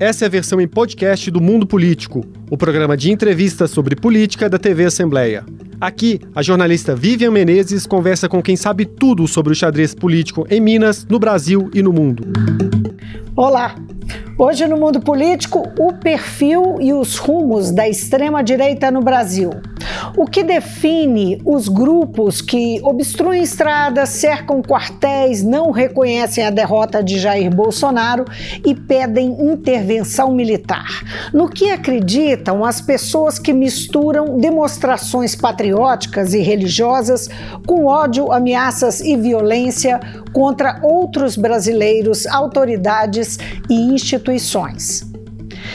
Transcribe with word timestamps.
Essa 0.00 0.24
é 0.24 0.26
a 0.28 0.30
versão 0.30 0.58
em 0.58 0.66
podcast 0.66 1.30
do 1.30 1.42
Mundo 1.42 1.66
Político, 1.66 2.24
o 2.50 2.56
programa 2.56 2.96
de 2.96 3.12
entrevistas 3.12 3.70
sobre 3.70 3.94
política 3.94 4.48
da 4.48 4.58
TV 4.58 4.86
Assembleia. 4.86 5.44
Aqui, 5.78 6.18
a 6.34 6.40
jornalista 6.40 6.96
Vivian 6.96 7.30
Menezes 7.30 7.86
conversa 7.86 8.26
com 8.26 8.42
quem 8.42 8.56
sabe 8.56 8.86
tudo 8.86 9.28
sobre 9.28 9.52
o 9.52 9.54
xadrez 9.54 9.94
político 9.94 10.46
em 10.48 10.58
Minas, 10.58 11.04
no 11.04 11.18
Brasil 11.18 11.70
e 11.74 11.82
no 11.82 11.92
mundo. 11.92 12.24
Olá! 13.36 13.74
Hoje 14.38 14.66
no 14.66 14.78
mundo 14.78 15.02
político, 15.02 15.70
o 15.78 15.92
perfil 15.92 16.78
e 16.80 16.94
os 16.94 17.18
rumos 17.18 17.70
da 17.70 17.86
extrema-direita 17.86 18.90
no 18.90 19.02
Brasil. 19.02 19.50
O 20.16 20.26
que 20.26 20.42
define 20.42 21.40
os 21.44 21.68
grupos 21.68 22.40
que 22.40 22.80
obstruem 22.82 23.42
estradas, 23.42 24.08
cercam 24.10 24.62
quartéis, 24.62 25.42
não 25.42 25.70
reconhecem 25.70 26.44
a 26.44 26.50
derrota 26.50 27.02
de 27.02 27.18
Jair 27.18 27.54
Bolsonaro 27.54 28.24
e 28.64 28.74
pedem 28.74 29.50
intervenção 29.50 30.32
militar? 30.32 31.04
No 31.32 31.48
que 31.48 31.70
acreditam 31.70 32.64
as 32.64 32.80
pessoas 32.80 33.38
que 33.38 33.52
misturam 33.52 34.38
demonstrações 34.38 35.34
patrióticas 35.34 36.34
e 36.34 36.40
religiosas 36.40 37.28
com 37.66 37.86
ódio, 37.86 38.32
ameaças 38.32 39.00
e 39.00 39.16
violência 39.16 40.00
contra 40.32 40.80
outros 40.82 41.36
brasileiros, 41.36 42.26
autoridades 42.26 43.38
e 43.68 43.74
instituições? 43.74 45.09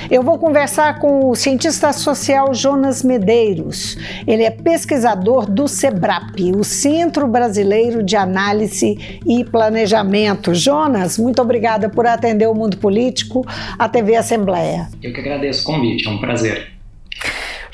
Eu 0.09 0.21
vou 0.21 0.37
conversar 0.37 0.99
com 0.99 1.29
o 1.29 1.35
cientista 1.35 1.91
social 1.91 2.53
Jonas 2.53 3.01
Medeiros. 3.01 3.97
Ele 4.27 4.43
é 4.43 4.51
pesquisador 4.51 5.49
do 5.49 5.67
SEBRAP, 5.67 6.51
o 6.55 6.63
Centro 6.63 7.27
Brasileiro 7.27 8.03
de 8.03 8.15
Análise 8.15 9.19
e 9.25 9.43
Planejamento. 9.43 10.53
Jonas, 10.53 11.17
muito 11.17 11.41
obrigada 11.41 11.89
por 11.89 12.05
atender 12.05 12.47
o 12.47 12.53
Mundo 12.53 12.77
Político, 12.77 13.43
a 13.79 13.89
TV 13.89 14.15
Assembleia. 14.15 14.87
Eu 15.01 15.11
que 15.11 15.19
agradeço 15.19 15.63
o 15.63 15.73
convite, 15.73 16.07
é 16.07 16.11
um 16.11 16.19
prazer. 16.19 16.74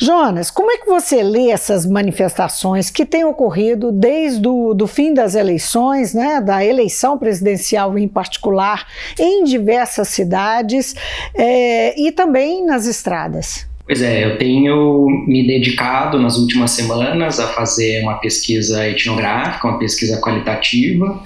Jonas, 0.01 0.49
como 0.49 0.71
é 0.71 0.79
que 0.79 0.87
você 0.87 1.21
lê 1.21 1.51
essas 1.51 1.85
manifestações 1.85 2.89
que 2.89 3.05
têm 3.05 3.23
ocorrido 3.23 3.91
desde 3.91 4.47
o 4.47 4.73
do 4.73 4.87
fim 4.87 5.13
das 5.13 5.35
eleições, 5.35 6.11
né, 6.11 6.41
da 6.41 6.65
eleição 6.65 7.19
presidencial 7.19 7.95
em 7.95 8.07
particular, 8.07 8.87
em 9.19 9.43
diversas 9.43 10.07
cidades 10.07 10.95
é, 11.35 12.01
e 12.01 12.11
também 12.11 12.65
nas 12.65 12.87
estradas? 12.87 13.67
Pois 13.85 14.01
é, 14.01 14.25
eu 14.25 14.39
tenho 14.39 15.05
me 15.27 15.45
dedicado 15.45 16.19
nas 16.19 16.35
últimas 16.35 16.71
semanas 16.71 17.39
a 17.39 17.49
fazer 17.49 18.01
uma 18.01 18.15
pesquisa 18.15 18.87
etnográfica, 18.87 19.67
uma 19.67 19.77
pesquisa 19.77 20.19
qualitativa, 20.19 21.21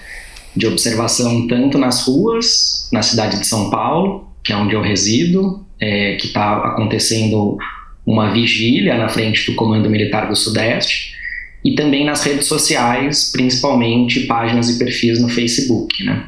de 0.54 0.68
observação 0.68 1.48
tanto 1.48 1.78
nas 1.78 2.06
ruas, 2.06 2.90
na 2.92 3.02
cidade 3.02 3.40
de 3.40 3.48
São 3.48 3.70
Paulo, 3.70 4.28
que 4.44 4.52
é 4.52 4.58
onde 4.58 4.76
eu 4.76 4.82
resido, 4.82 5.66
é, 5.80 6.16
que 6.16 6.28
está 6.28 6.58
acontecendo 6.58 7.58
uma 8.06 8.32
vigília 8.32 8.98
na 8.98 9.10
frente 9.10 9.50
do 9.50 9.56
Comando 9.56 9.90
Militar 9.90 10.28
do 10.28 10.36
Sudeste 10.36 11.16
e 11.64 11.74
também 11.74 12.06
nas 12.06 12.24
redes 12.24 12.46
sociais, 12.46 13.32
principalmente 13.32 14.22
páginas 14.22 14.70
e 14.70 14.78
perfis 14.78 15.20
no 15.20 15.28
Facebook, 15.28 16.04
né? 16.04 16.26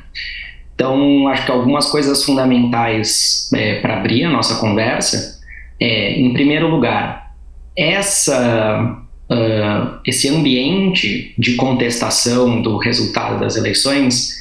Então, 0.73 1.27
acho 1.27 1.45
que 1.45 1.51
algumas 1.51 1.89
coisas 1.89 2.23
fundamentais 2.23 3.49
é, 3.53 3.79
para 3.79 3.97
abrir 3.97 4.25
a 4.25 4.29
nossa 4.29 4.59
conversa 4.59 5.39
é, 5.79 6.19
em 6.19 6.33
primeiro 6.33 6.67
lugar, 6.67 7.35
essa, 7.75 8.97
uh, 9.29 9.99
esse 10.05 10.27
ambiente 10.29 11.33
de 11.37 11.55
contestação 11.55 12.61
do 12.61 12.77
resultado 12.77 13.39
das 13.39 13.55
eleições, 13.55 14.36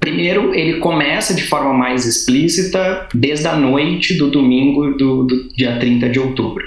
primeiro, 0.00 0.54
ele 0.54 0.78
começa 0.78 1.34
de 1.34 1.44
forma 1.44 1.72
mais 1.72 2.06
explícita 2.06 3.06
desde 3.14 3.46
a 3.46 3.54
noite 3.54 4.14
do 4.14 4.30
domingo 4.30 4.94
do, 4.94 5.24
do 5.24 5.48
dia 5.54 5.78
30 5.78 6.08
de 6.08 6.18
outubro. 6.18 6.64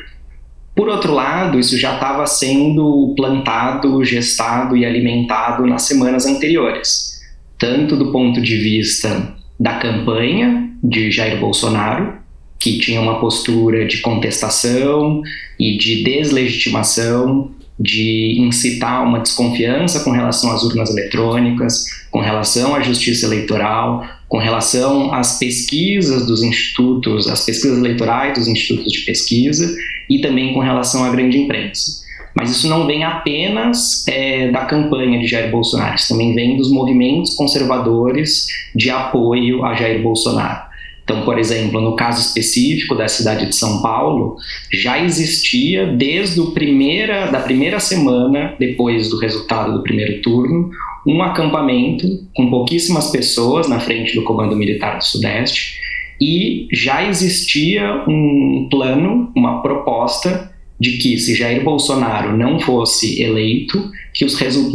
Por 0.75 0.87
outro 0.87 1.13
lado, 1.13 1.59
isso 1.59 1.77
já 1.77 1.95
estava 1.95 2.25
sendo 2.25 3.13
plantado, 3.15 4.03
gestado 4.03 4.77
e 4.77 4.85
alimentado 4.85 5.65
nas 5.67 5.83
semanas 5.83 6.25
anteriores, 6.25 7.21
tanto 7.57 7.95
do 7.95 8.11
ponto 8.11 8.41
de 8.41 8.57
vista 8.57 9.35
da 9.59 9.75
campanha 9.75 10.71
de 10.83 11.11
Jair 11.11 11.39
Bolsonaro, 11.39 12.13
que 12.59 12.79
tinha 12.79 13.01
uma 13.01 13.19
postura 13.19 13.85
de 13.85 13.97
contestação 13.97 15.21
e 15.59 15.77
de 15.77 16.03
deslegitimação, 16.03 17.51
de 17.79 18.35
incitar 18.39 19.03
uma 19.03 19.19
desconfiança 19.19 20.03
com 20.03 20.11
relação 20.11 20.51
às 20.51 20.63
urnas 20.63 20.89
eletrônicas, 20.89 21.85
com 22.11 22.19
relação 22.19 22.75
à 22.75 22.81
justiça 22.81 23.25
eleitoral, 23.25 24.05
com 24.27 24.37
relação 24.37 25.13
às 25.13 25.39
pesquisas 25.39 26.25
dos 26.25 26.43
institutos, 26.43 27.27
às 27.27 27.45
pesquisas 27.45 27.77
eleitorais 27.77 28.37
dos 28.37 28.47
institutos 28.47 28.91
de 28.91 29.01
pesquisa 29.01 29.75
e 30.09 30.19
também 30.19 30.53
com 30.53 30.59
relação 30.59 31.03
à 31.03 31.09
grande 31.09 31.37
imprensa. 31.37 32.03
Mas 32.35 32.49
isso 32.49 32.67
não 32.67 32.87
vem 32.87 33.03
apenas 33.03 34.07
é, 34.07 34.49
da 34.49 34.65
campanha 34.65 35.19
de 35.19 35.27
Jair 35.27 35.51
Bolsonaro, 35.51 35.95
isso 35.95 36.09
também 36.09 36.33
vem 36.33 36.57
dos 36.57 36.71
movimentos 36.71 37.35
conservadores 37.35 38.47
de 38.73 38.89
apoio 38.89 39.63
a 39.63 39.75
Jair 39.75 40.01
Bolsonaro. 40.01 40.72
Então, 41.03 41.23
por 41.25 41.37
exemplo, 41.37 41.81
no 41.81 41.95
caso 41.95 42.21
específico 42.21 42.95
da 42.95 43.07
cidade 43.07 43.45
de 43.45 43.55
São 43.55 43.81
Paulo, 43.81 44.37
já 44.71 45.03
existia 45.03 45.85
desde 45.85 46.39
o 46.39 46.51
primeira, 46.51 47.27
da 47.27 47.39
primeira 47.39 47.79
semana 47.79 48.55
depois 48.57 49.09
do 49.09 49.19
resultado 49.19 49.73
do 49.73 49.83
primeiro 49.83 50.21
turno 50.21 50.69
um 51.05 51.21
acampamento 51.21 52.07
com 52.33 52.49
pouquíssimas 52.49 53.11
pessoas 53.11 53.67
na 53.67 53.79
frente 53.79 54.15
do 54.15 54.23
Comando 54.23 54.55
Militar 54.55 54.97
do 54.97 55.03
Sudeste 55.03 55.77
e 56.19 56.67
já 56.71 57.07
existia 57.07 58.03
um 58.07 58.67
plano, 58.71 59.31
uma 59.35 59.61
proposta 59.61 60.51
de 60.79 60.97
que 60.97 61.17
se 61.17 61.35
Jair 61.35 61.63
Bolsonaro 61.63 62.37
não 62.37 62.59
fosse 62.59 63.21
eleito, 63.21 63.91
que, 64.13 64.25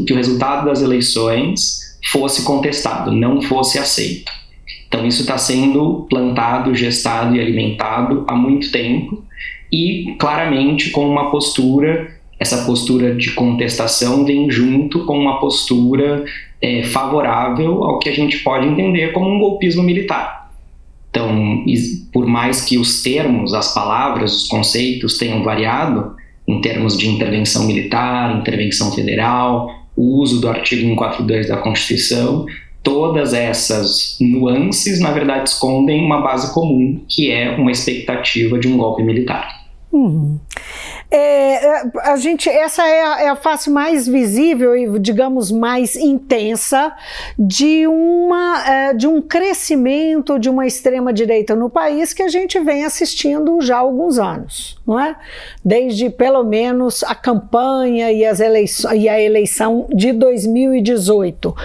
que 0.05 0.13
o 0.13 0.17
resultado 0.17 0.67
das 0.67 0.83
eleições 0.83 1.99
fosse 2.13 2.43
contestado, 2.45 3.13
não 3.13 3.41
fosse 3.41 3.79
aceito. 3.79 4.31
Então 4.89 5.07
isso 5.07 5.21
está 5.21 5.37
sendo 5.37 6.07
plantado, 6.09 6.75
gestado 6.75 7.37
e 7.37 7.41
alimentado 7.41 8.25
há 8.27 8.35
muito 8.35 8.73
tempo 8.73 9.23
e 9.71 10.17
claramente 10.19 10.91
com 10.91 11.07
uma 11.07 11.31
postura, 11.31 12.17
essa 12.41 12.65
postura 12.65 13.15
de 13.15 13.33
contestação 13.33 14.25
vem 14.25 14.51
junto 14.51 15.05
com 15.05 15.19
uma 15.19 15.39
postura 15.39 16.25
é, 16.61 16.83
favorável 16.85 17.85
ao 17.85 17.99
que 17.99 18.09
a 18.09 18.15
gente 18.15 18.39
pode 18.39 18.67
entender 18.67 19.13
como 19.13 19.29
um 19.29 19.39
golpismo 19.39 19.83
militar. 19.83 20.51
Então, 21.11 21.65
por 22.13 22.27
mais 22.27 22.65
que 22.65 22.79
os 22.79 23.03
termos, 23.03 23.55
as 23.55 23.75
palavras, 23.75 24.43
os 24.43 24.49
conceitos 24.49 25.19
tenham 25.19 25.43
variado, 25.43 26.17
em 26.47 26.61
termos 26.61 26.97
de 26.97 27.09
intervenção 27.09 27.67
militar, 27.67 28.37
intervenção 28.37 28.93
federal, 28.93 29.71
o 29.97 30.21
uso 30.21 30.41
do 30.41 30.49
artigo 30.49 30.83
142 30.83 31.49
da 31.49 31.57
Constituição, 31.57 32.47
todas 32.83 33.35
essas 33.35 34.17
nuances, 34.21 35.01
na 35.01 35.11
verdade, 35.11 35.51
escondem 35.51 36.05
uma 36.05 36.21
base 36.21 36.53
comum, 36.53 37.01
que 37.09 37.31
é 37.31 37.51
uma 37.57 37.71
expectativa 37.71 38.59
de 38.59 38.69
um 38.69 38.77
golpe 38.77 39.03
militar. 39.03 39.59
Uhum. 39.91 40.39
É, 41.11 41.83
a 42.03 42.17
gente, 42.17 42.51
essa 42.51 42.87
é 42.87 43.03
a, 43.03 43.23
é 43.23 43.29
a, 43.31 43.37
face 43.37 43.71
mais 43.71 44.07
visível 44.07 44.77
e, 44.77 44.99
digamos, 44.99 45.51
mais 45.51 45.97
intensa 45.97 46.93
de, 47.39 47.87
uma, 47.87 48.63
é, 48.69 48.95
de 48.95 49.07
um 49.07 49.23
crescimento 49.23 50.39
de 50.39 50.51
uma 50.51 50.67
extrema-direita 50.67 51.57
no 51.57 51.71
país 51.71 52.13
que 52.13 52.23
a 52.23 52.29
gente 52.29 52.61
vem 52.61 52.85
assistindo 52.85 53.59
já 53.63 53.77
há 53.77 53.81
alguns 53.81 54.19
anos, 54.19 54.79
não 54.87 55.01
é? 55.01 55.17
Desde 55.65 56.11
pelo 56.11 56.45
menos 56.45 57.03
a 57.05 57.15
campanha 57.15 58.13
e, 58.13 58.27
as 58.27 58.41
eleições, 58.41 59.01
e 59.01 59.09
a 59.09 59.19
eleição 59.19 59.89
de 59.89 60.13
2018. 60.13 61.57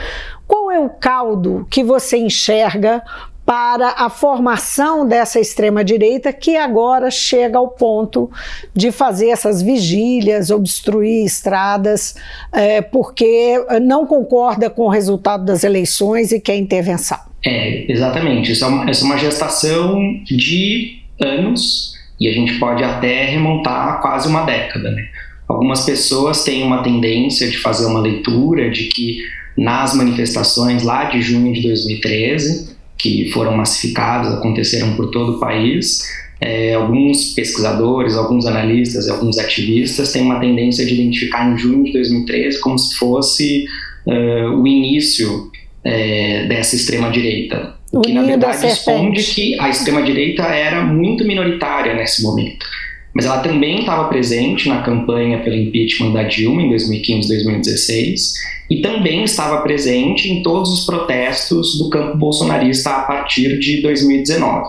É 0.73 0.79
o 0.79 0.89
caldo 0.89 1.67
que 1.69 1.83
você 1.83 2.17
enxerga 2.17 3.03
para 3.45 3.89
a 3.89 4.09
formação 4.09 5.07
dessa 5.07 5.39
extrema-direita 5.39 6.31
que 6.31 6.55
agora 6.55 7.11
chega 7.11 7.57
ao 7.57 7.67
ponto 7.67 8.31
de 8.73 8.91
fazer 8.91 9.29
essas 9.29 9.61
vigílias, 9.61 10.49
obstruir 10.49 11.25
estradas, 11.25 12.15
é, 12.51 12.81
porque 12.81 13.63
não 13.81 14.07
concorda 14.07 14.69
com 14.69 14.83
o 14.83 14.89
resultado 14.89 15.45
das 15.45 15.63
eleições 15.63 16.31
e 16.31 16.39
quer 16.39 16.55
intervenção. 16.55 17.19
É, 17.45 17.91
exatamente. 17.91 18.53
Isso 18.53 18.63
é 18.63 18.67
uma, 18.67 18.89
isso 18.89 19.03
é 19.03 19.05
uma 19.05 19.17
gestação 19.17 19.99
de 20.25 20.99
anos 21.21 21.93
e 22.19 22.29
a 22.29 22.33
gente 22.33 22.57
pode 22.57 22.83
até 22.83 23.25
remontar 23.25 24.01
quase 24.01 24.27
uma 24.27 24.43
década. 24.43 24.89
Né? 24.89 25.03
Algumas 25.47 25.85
pessoas 25.85 26.43
têm 26.43 26.63
uma 26.63 26.81
tendência 26.81 27.47
de 27.49 27.57
fazer 27.57 27.85
uma 27.85 27.99
leitura 27.99 28.71
de 28.71 28.85
que 28.85 29.19
nas 29.57 29.95
manifestações 29.95 30.83
lá 30.83 31.05
de 31.05 31.21
junho 31.21 31.53
de 31.53 31.61
2013 31.61 32.73
que 33.03 33.29
foram 33.31 33.57
massificados, 33.57 34.33
aconteceram 34.33 34.95
por 34.95 35.11
todo 35.11 35.35
o 35.35 35.39
país. 35.39 36.01
É, 36.39 36.73
alguns 36.73 37.33
pesquisadores, 37.33 38.15
alguns 38.15 38.45
analistas 38.45 39.09
alguns 39.09 39.37
ativistas 39.37 40.11
têm 40.11 40.23
uma 40.23 40.39
tendência 40.39 40.85
de 40.85 40.93
identificar 40.93 41.49
em 41.51 41.57
junho 41.57 41.83
de 41.83 41.93
2013 41.93 42.59
como 42.59 42.77
se 42.77 42.95
fosse 42.95 43.65
uh, 44.05 44.61
o 44.61 44.67
início 44.67 45.51
é, 45.83 46.45
dessa 46.47 46.75
extrema-direita. 46.75 47.75
O 47.91 48.01
que, 48.01 48.11
na 48.11 48.23
verdade, 48.23 48.65
esconde 48.65 49.21
que 49.21 49.59
a 49.59 49.69
extrema-direita 49.69 50.43
era 50.43 50.83
muito 50.83 51.23
minoritária 51.25 51.93
nesse 51.93 52.23
momento. 52.23 52.65
Mas 53.13 53.25
ela 53.25 53.39
também 53.39 53.81
estava 53.81 54.05
presente 54.09 54.67
na 54.67 54.81
campanha 54.81 55.39
pelo 55.39 55.55
impeachment 55.55 56.11
da 56.11 56.23
Dilma 56.23 56.61
em 56.61 56.69
2015 56.69 57.27
2016 57.27 58.33
e 58.69 58.81
também 58.81 59.23
estava 59.23 59.61
presente 59.61 60.31
em 60.31 60.41
todos 60.41 60.71
os 60.71 60.85
protestos 60.85 61.77
do 61.77 61.89
campo 61.89 62.17
bolsonarista 62.17 62.89
a 62.89 63.01
partir 63.03 63.59
de 63.59 63.81
2019. 63.81 64.67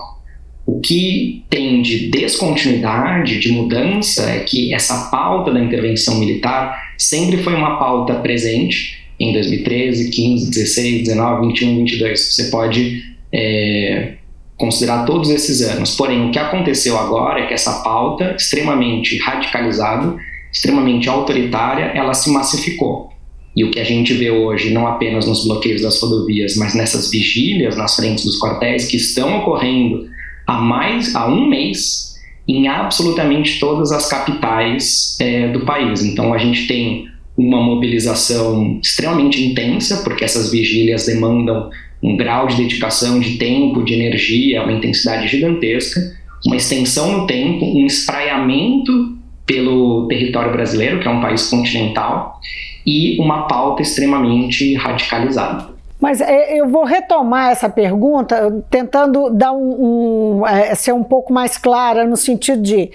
O 0.65 0.79
que 0.79 1.43
tem 1.49 1.81
de 1.81 2.09
descontinuidade, 2.09 3.39
de 3.39 3.51
mudança, 3.51 4.29
é 4.29 4.39
que 4.39 4.73
essa 4.73 5.09
pauta 5.09 5.51
da 5.51 5.63
intervenção 5.63 6.19
militar 6.19 6.93
sempre 6.97 7.37
foi 7.37 7.53
uma 7.53 7.77
pauta 7.77 8.15
presente 8.15 9.05
em 9.19 9.31
2013, 9.31 10.09
15, 10.09 10.49
16, 10.49 11.03
19, 11.07 11.47
21, 11.47 11.77
22. 11.77 12.19
Você 12.19 12.43
pode 12.45 13.03
é, 13.31 14.13
considerar 14.57 15.05
todos 15.05 15.29
esses 15.29 15.61
anos. 15.61 15.95
Porém, 15.95 16.27
o 16.27 16.31
que 16.31 16.39
aconteceu 16.39 16.97
agora 16.97 17.41
é 17.41 17.47
que 17.47 17.53
essa 17.53 17.83
pauta, 17.83 18.35
extremamente 18.37 19.17
radicalizada, 19.17 20.15
extremamente 20.51 21.09
autoritária, 21.09 21.91
ela 21.93 22.13
se 22.13 22.29
massificou. 22.29 23.09
E 23.55 23.63
o 23.63 23.71
que 23.71 23.79
a 23.79 23.83
gente 23.83 24.13
vê 24.13 24.31
hoje, 24.31 24.73
não 24.73 24.87
apenas 24.87 25.25
nos 25.25 25.45
bloqueios 25.45 25.81
das 25.81 26.01
rodovias, 26.01 26.55
mas 26.57 26.73
nessas 26.73 27.09
vigílias 27.09 27.77
nas 27.77 27.95
frentes 27.95 28.25
dos 28.25 28.39
quartéis 28.39 28.85
que 28.85 28.97
estão 28.97 29.39
ocorrendo 29.39 30.07
há 30.45 30.59
mais 30.59 31.15
há 31.15 31.27
um 31.27 31.47
mês 31.47 32.15
em 32.47 32.67
absolutamente 32.67 33.59
todas 33.59 33.91
as 33.91 34.07
capitais 34.07 35.17
é, 35.19 35.47
do 35.47 35.61
país. 35.61 36.03
Então 36.03 36.33
a 36.33 36.37
gente 36.37 36.67
tem 36.67 37.07
uma 37.37 37.61
mobilização 37.61 38.79
extremamente 38.81 39.43
intensa, 39.43 40.03
porque 40.03 40.23
essas 40.23 40.51
vigílias 40.51 41.05
demandam 41.05 41.69
um 42.05 42.15
grau 42.15 42.45
de 42.45 42.57
dedicação, 42.57 43.19
de 43.19 43.37
tempo, 43.37 43.83
de 43.83 43.95
energia, 43.95 44.61
uma 44.61 44.71
intensidade 44.71 45.27
gigantesca, 45.27 45.99
uma 46.45 46.55
extensão 46.55 47.11
no 47.11 47.25
tempo, 47.25 47.65
um 47.65 47.85
espraiamento 47.87 49.17
pelo 49.45 50.07
território 50.07 50.51
brasileiro, 50.51 50.99
que 50.99 51.07
é 51.07 51.11
um 51.11 51.19
país 51.19 51.49
continental, 51.49 52.39
e 52.85 53.19
uma 53.19 53.47
pauta 53.47 53.81
extremamente 53.81 54.75
radicalizada. 54.75 55.73
Mas 55.99 56.21
é, 56.21 56.59
eu 56.59 56.69
vou 56.69 56.83
retomar 56.83 57.49
essa 57.49 57.69
pergunta, 57.69 58.63
tentando 58.69 59.31
dar 59.31 59.53
um, 59.53 60.41
um 60.41 60.47
é, 60.47 60.75
ser 60.75 60.93
um 60.93 61.03
pouco 61.03 61.33
mais 61.33 61.57
clara 61.57 62.05
no 62.05 62.15
sentido 62.15 62.61
de 62.61 62.91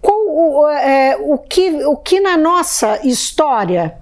qual, 0.00 0.18
o, 0.18 0.68
é, 0.68 1.16
o, 1.20 1.38
que, 1.38 1.70
o 1.84 1.96
que 1.96 2.18
na 2.20 2.36
nossa 2.36 3.06
história 3.06 4.01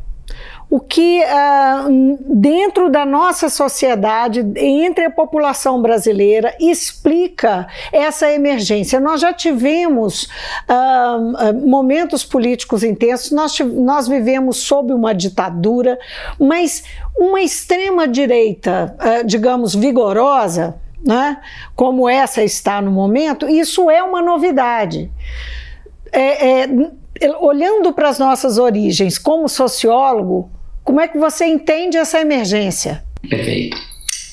o 0.71 0.79
que 0.79 1.21
uh, 1.21 2.19
dentro 2.25 2.89
da 2.89 3.05
nossa 3.05 3.49
sociedade, 3.49 4.47
entre 4.55 5.07
a 5.07 5.11
população 5.11 5.83
brasileira, 5.83 6.55
explica 6.61 7.67
essa 7.91 8.31
emergência. 8.33 9.01
Nós 9.01 9.21
já 9.21 9.33
tivemos 9.33 10.29
uh, 10.69 11.69
momentos 11.69 12.25
políticos 12.25 12.85
intensos, 12.85 13.33
nós, 13.33 13.59
nós 13.59 14.07
vivemos 14.07 14.59
sob 14.59 14.93
uma 14.93 15.13
ditadura, 15.13 15.99
mas 16.39 16.85
uma 17.19 17.41
extrema-direita, 17.41 18.97
uh, 19.01 19.27
digamos, 19.27 19.75
vigorosa, 19.75 20.81
né, 21.05 21.39
como 21.75 22.09
essa 22.09 22.45
está 22.45 22.81
no 22.81 22.93
momento, 22.93 23.49
isso 23.49 23.91
é 23.91 24.03
uma 24.05 24.23
novidade. 24.23 25.11
É, 26.13 26.63
é, 26.63 26.69
olhando 27.41 27.93
para 27.93 28.09
as 28.09 28.19
nossas 28.19 28.59
origens 28.59 29.19
como 29.19 29.49
sociólogo, 29.49 30.51
como 30.91 31.01
é 31.01 31.07
que 31.07 31.19
você 31.19 31.47
entende 31.47 31.97
essa 31.97 32.21
emergência? 32.21 33.05
Perfeito. 33.29 33.77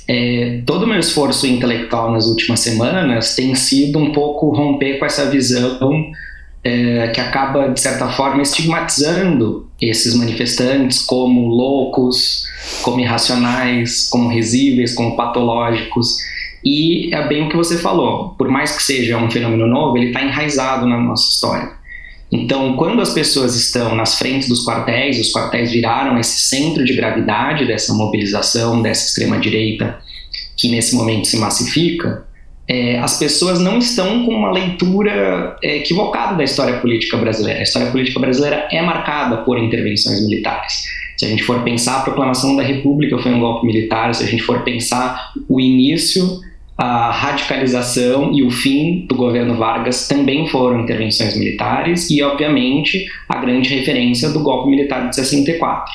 É, 0.07 0.63
todo 0.65 0.86
o 0.86 0.88
meu 0.88 0.98
esforço 0.98 1.45
intelectual 1.45 2.12
nas 2.12 2.25
últimas 2.25 2.62
semanas 2.62 3.36
tem 3.36 3.54
sido 3.54 4.00
um 4.00 4.12
pouco 4.12 4.50
romper 4.50 4.98
com 4.98 5.06
essa 5.06 5.30
visão 5.30 6.12
é, 6.63 7.09
que 7.09 7.21
acaba, 7.21 7.68
de 7.68 7.80
certa 7.80 8.09
forma, 8.09 8.42
estigmatizando 8.42 9.69
esses 9.80 10.15
manifestantes 10.15 11.04
como 11.04 11.48
loucos, 11.48 12.48
como 12.81 13.01
irracionais, 13.01 14.09
como 14.09 14.27
risíveis, 14.27 14.95
como 14.95 15.15
patológicos. 15.15 16.18
E 16.65 17.13
é 17.13 17.27
bem 17.27 17.45
o 17.45 17.50
que 17.50 17.56
você 17.56 17.77
falou, 17.77 18.30
por 18.30 18.50
mais 18.50 18.75
que 18.75 18.81
seja 18.81 19.15
um 19.15 19.30
fenômeno 19.30 19.68
novo, 19.68 19.95
ele 19.95 20.07
está 20.07 20.24
enraizado 20.24 20.88
na 20.88 21.00
nossa 21.00 21.30
história. 21.31 21.77
Então, 22.32 22.76
quando 22.76 23.02
as 23.02 23.14
pessoas 23.14 23.56
estão 23.56 23.96
nas 23.96 24.18
frentes 24.18 24.50
dos 24.50 24.66
quartéis, 24.66 25.20
os 25.20 25.32
quartéis 25.32 25.72
viraram 25.72 26.20
esse 26.20 26.40
centro 26.40 26.84
de 26.84 26.94
gravidade 26.94 27.66
dessa 27.66 27.94
mobilização 27.94 28.82
dessa 28.82 29.08
extrema-direita 29.08 29.98
que 30.58 30.70
nesse 30.70 30.96
momento 30.96 31.28
se 31.28 31.38
massifica, 31.38 32.26
é, 32.68 33.00
as 33.00 33.18
pessoas 33.18 33.60
não 33.60 33.78
estão 33.78 34.26
com 34.26 34.34
uma 34.34 34.52
leitura 34.52 35.56
é, 35.64 35.78
equivocada 35.78 36.36
da 36.36 36.44
história 36.44 36.80
política 36.80 37.16
brasileira. 37.16 37.60
A 37.60 37.64
história 37.64 37.90
política 37.92 38.20
brasileira 38.20 38.68
é 38.72 38.82
marcada 38.82 39.38
por 39.38 39.58
intervenções 39.58 40.22
militares. 40.22 40.84
Se 41.16 41.26
a 41.26 41.30
gente 41.30 41.44
for 41.44 41.64
pensar 41.64 42.00
a 42.00 42.02
proclamação 42.02 42.56
da 42.58 42.64
República 42.64 43.18
foi 43.20 43.34
um 43.34 43.40
golpe 43.40 43.66
militar, 43.66 44.14
se 44.14 44.24
a 44.24 44.28
gente 44.28 44.44
for 44.44 44.64
pensar 44.64 45.32
o 45.48 45.62
início 45.62 46.42
a 46.78 47.12
radicalização 47.12 48.32
e 48.34 48.44
o 48.44 48.52
fim 48.52 49.06
do 49.08 49.16
governo 49.16 49.56
Vargas 49.56 50.08
também 50.08 50.48
foram 50.48 50.82
intervenções 50.82 51.36
militares 51.36 52.10
e, 52.12 52.22
obviamente, 52.22 53.08
a 53.28 53.40
grande 53.40 53.70
referência 53.70 54.30
do 54.30 54.42
golpe 54.42 54.70
militar 54.70 55.10
de 55.10 55.16
64. 55.16 55.92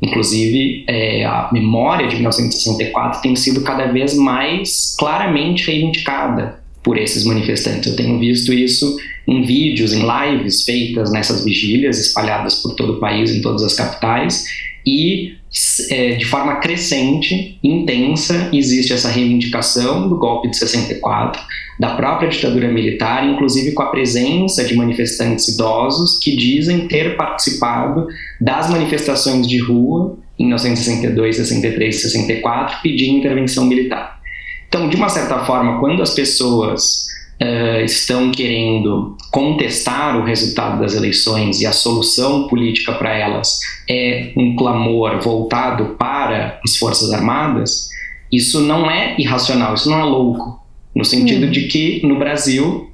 Inclusive, 0.00 0.84
é, 0.86 1.24
a 1.24 1.48
memória 1.52 2.06
de 2.06 2.16
1964 2.16 3.20
tem 3.20 3.34
sido 3.34 3.62
cada 3.62 3.86
vez 3.86 4.16
mais 4.16 4.94
claramente 4.98 5.66
reivindicada 5.66 6.60
por 6.82 6.98
esses 6.98 7.24
manifestantes. 7.24 7.88
Eu 7.88 7.96
tenho 7.96 8.18
visto 8.18 8.52
isso 8.52 8.96
em 9.26 9.42
vídeos, 9.42 9.92
em 9.92 10.02
lives 10.02 10.64
feitas 10.64 11.12
nessas 11.12 11.44
vigílias 11.44 11.98
espalhadas 11.98 12.56
por 12.56 12.74
todo 12.74 12.94
o 12.94 13.00
país, 13.00 13.30
em 13.30 13.40
todas 13.40 13.62
as 13.62 13.74
capitais, 13.74 14.44
e 14.84 15.34
é, 15.90 16.14
de 16.14 16.24
forma 16.24 16.56
crescente, 16.56 17.58
intensa, 17.62 18.48
existe 18.52 18.92
essa 18.92 19.08
reivindicação 19.08 20.08
do 20.08 20.16
golpe 20.16 20.48
de 20.48 20.56
64, 20.56 21.42
da 21.78 21.94
própria 21.94 22.28
ditadura 22.28 22.68
militar, 22.68 23.26
inclusive 23.28 23.72
com 23.72 23.82
a 23.82 23.90
presença 23.90 24.64
de 24.64 24.74
manifestantes 24.74 25.48
idosos 25.48 26.18
que 26.22 26.34
dizem 26.36 26.88
ter 26.88 27.16
participado 27.16 28.06
das 28.40 28.70
manifestações 28.70 29.46
de 29.46 29.58
rua 29.58 30.16
em 30.38 30.46
1962, 30.46 31.36
63 31.36 31.94
e 31.94 31.98
64, 31.98 32.78
pedindo 32.82 33.18
intervenção 33.18 33.66
militar. 33.66 34.20
Então, 34.68 34.88
de 34.88 34.96
uma 34.96 35.10
certa 35.10 35.44
forma, 35.44 35.80
quando 35.80 36.02
as 36.02 36.14
pessoas 36.14 37.11
uh, 37.42 37.84
estão 37.84 38.30
querendo 38.30 39.16
contestar 39.30 40.16
o 40.16 40.24
resultado 40.24 40.80
das 40.80 40.94
eleições 40.94 41.60
e 41.60 41.66
a 41.66 41.72
solução 41.72 42.46
política 42.46 42.92
para 42.92 43.14
elas 43.14 43.58
é 43.90 44.32
um 44.36 44.54
clamor 44.54 45.20
voltado 45.20 45.96
para 45.98 46.60
as 46.64 46.76
Forças 46.76 47.12
Armadas, 47.12 47.88
isso 48.30 48.60
não 48.60 48.90
é 48.90 49.14
irracional, 49.18 49.74
isso 49.74 49.90
não 49.90 49.98
é 49.98 50.04
louco, 50.04 50.60
no 50.94 51.04
sentido 51.04 51.46
hum. 51.46 51.50
de 51.50 51.66
que 51.66 52.06
no 52.06 52.18
Brasil 52.18 52.88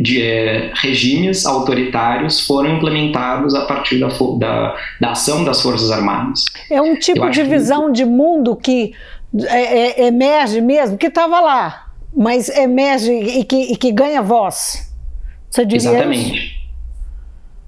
de, 0.00 0.20
é, 0.20 0.72
regimes 0.74 1.46
autoritários 1.46 2.40
foram 2.40 2.76
implementados 2.76 3.54
a 3.54 3.66
partir 3.66 4.00
da, 4.00 4.08
da, 4.08 4.76
da, 5.00 5.10
ação 5.10 5.44
das 5.44 5.60
Forças 5.60 5.90
Armadas. 5.90 6.44
É 6.70 6.80
um 6.80 6.96
tipo 6.96 7.28
de 7.30 7.42
visão 7.44 7.86
que... 7.86 7.92
de 7.92 8.04
mundo 8.04 8.56
que 8.56 8.92
é, 9.48 10.02
é, 10.02 10.06
emerge 10.06 10.60
mesmo, 10.60 10.98
que 10.98 11.06
estava 11.06 11.40
lá 11.40 11.91
mas 12.14 12.48
emerge 12.48 13.12
e 13.12 13.44
que, 13.44 13.72
e 13.72 13.76
que 13.76 13.90
ganha 13.90 14.22
voz. 14.22 14.92
Você 15.50 15.64
diria 15.64 15.90
Exatamente. 15.90 16.36
Isso? 16.36 16.62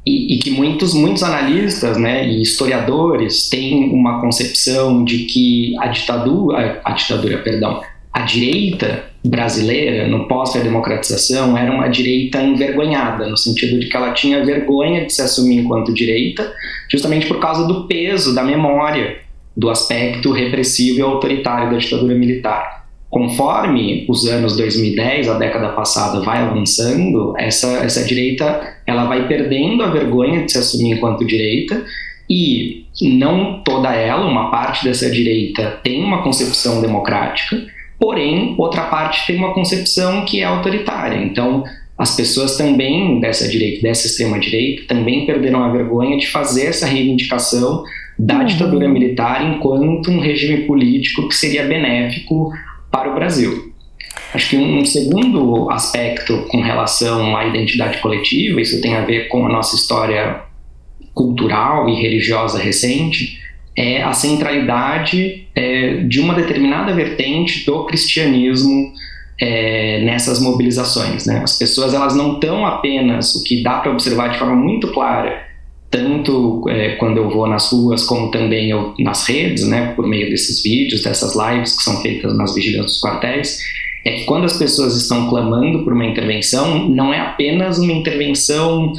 E, 0.07 0.35
e, 0.35 0.39
que 0.39 0.51
muitos, 0.51 0.93
muitos 0.93 1.23
analistas 1.23 1.97
né, 1.97 2.29
e 2.29 2.43
historiadores 2.43 3.49
têm 3.49 3.91
uma 3.91 4.21
concepção 4.21 5.03
de 5.03 5.21
que 5.25 5.75
a 5.79 5.89
ditadura, 5.89 6.83
a, 6.85 6.93
a 6.93 6.95
ditadura, 6.95 7.39
perdão, 7.39 7.81
a 8.13 8.21
direita 8.21 9.05
brasileira, 9.25 10.07
no 10.07 10.29
pós-democratização, 10.29 11.57
era 11.57 11.73
uma 11.73 11.89
direita 11.89 12.43
envergonhada, 12.43 13.27
no 13.27 13.37
sentido 13.39 13.81
de 13.81 13.89
que 13.89 13.97
ela 13.97 14.13
tinha 14.13 14.45
vergonha 14.45 15.07
de 15.07 15.13
se 15.13 15.23
assumir 15.23 15.57
enquanto 15.57 15.95
direita, 15.95 16.53
justamente 16.91 17.27
por 17.27 17.41
causa 17.41 17.67
do 17.67 17.89
peso 17.89 18.35
da 18.35 18.43
memória 18.43 19.21
do 19.57 19.71
aspecto 19.71 20.33
repressivo 20.33 20.99
e 20.99 21.03
autoritário 21.03 21.71
da 21.71 21.79
ditadura 21.79 22.15
militar 22.15 22.84
conforme 23.15 24.05
os 24.09 24.27
anos 24.27 24.57
2010, 24.57 25.29
a 25.29 25.39
década 25.39 25.69
passada, 25.69 26.19
vai 26.19 26.39
avançando, 26.39 27.33
essa, 27.39 27.69
essa 27.85 28.03
direita 28.03 28.75
ela 28.85 29.05
vai 29.05 29.29
perdendo 29.29 29.85
a 29.85 29.91
vergonha 29.91 30.45
de 30.45 30.51
se 30.51 30.59
assumir 30.59 30.97
enquanto 30.97 31.25
direita 31.25 31.81
e 32.29 32.87
não 33.01 33.63
toda 33.63 33.95
ela, 33.95 34.27
uma 34.27 34.51
parte 34.51 34.83
dessa 34.83 35.09
direita 35.09 35.79
tem 35.85 36.03
uma 36.03 36.25
concepção 36.25 36.81
democrática, 36.81 37.65
porém 38.01 38.57
outra 38.59 38.83
parte 38.87 39.25
tem 39.29 39.37
uma 39.37 39.55
concepção 39.55 40.25
que 40.25 40.41
é 40.41 40.45
autoritária. 40.45 41.23
Então 41.23 41.63
as 41.97 42.17
pessoas 42.17 42.57
também 42.57 43.21
dessa 43.21 43.47
direita, 43.47 43.83
dessa 43.83 44.09
extrema 44.09 44.41
direita, 44.41 44.89
também 44.89 45.25
perderam 45.25 45.63
a 45.63 45.71
vergonha 45.71 46.19
de 46.19 46.27
fazer 46.27 46.67
essa 46.67 46.85
reivindicação 46.85 47.85
da 48.19 48.39
uhum. 48.41 48.45
ditadura 48.45 48.89
militar 48.89 49.55
enquanto 49.55 50.11
um 50.11 50.19
regime 50.19 50.63
político 50.63 51.29
que 51.29 51.37
seria 51.37 51.65
benéfico 51.65 52.51
para 52.95 53.11
o 53.11 53.15
Brasil. 53.15 53.73
Acho 54.33 54.51
que 54.51 54.57
um 54.57 54.85
segundo 54.85 55.69
aspecto 55.71 56.47
com 56.49 56.61
relação 56.61 57.37
à 57.37 57.45
identidade 57.45 57.99
coletiva, 57.99 58.61
isso 58.61 58.81
tem 58.81 58.95
a 58.95 59.05
ver 59.05 59.27
com 59.27 59.45
a 59.47 59.49
nossa 59.49 59.75
história 59.75 60.43
cultural 61.13 61.89
e 61.89 62.01
religiosa 62.01 62.57
recente, 62.59 63.41
é 63.77 64.01
a 64.01 64.13
centralidade 64.13 65.49
é, 65.57 65.97
de 66.05 66.21
uma 66.21 66.35
determinada 66.35 66.93
vertente 66.95 67.67
do 67.67 67.85
cristianismo 67.85 68.93
é, 69.41 70.01
nessas 70.05 70.41
mobilizações. 70.41 71.27
Né? 71.27 71.41
As 71.43 71.59
pessoas 71.59 71.93
elas 71.95 72.15
não 72.15 72.35
estão 72.35 72.65
apenas, 72.65 73.35
o 73.35 73.43
que 73.43 73.61
dá 73.61 73.79
para 73.79 73.91
observar 73.91 74.29
de 74.29 74.39
forma 74.39 74.55
muito 74.55 74.93
clara, 74.93 75.44
tanto 75.95 76.69
é, 76.69 76.97
quando 76.97 77.19
eu 77.19 77.31
vou 77.31 77.47
nas 77.47 77.71
ruas 77.71 78.03
como 78.03 78.29
também 78.33 78.69
eu, 78.69 78.95
nas 78.99 79.29
redes, 79.29 79.65
né, 79.69 79.93
por 79.95 80.05
meio 80.09 80.29
desses 80.29 80.61
vídeos, 80.61 81.05
dessas 81.05 81.37
lives 81.37 81.77
que 81.77 81.85
são 81.85 82.03
feitas 82.03 82.37
nas 82.37 82.53
vigílias 82.53 82.87
dos 82.87 83.01
quartéis, 83.01 83.61
é 84.05 84.11
que 84.11 84.25
quando 84.25 84.45
as 84.45 84.59
pessoas 84.59 84.97
estão 84.97 85.29
clamando 85.31 85.85
por 85.85 85.93
uma 85.93 86.05
intervenção, 86.05 86.89
não 86.89 87.15
é 87.15 87.21
apenas 87.21 87.79
uma 87.79 87.93
intervenção 87.93 88.93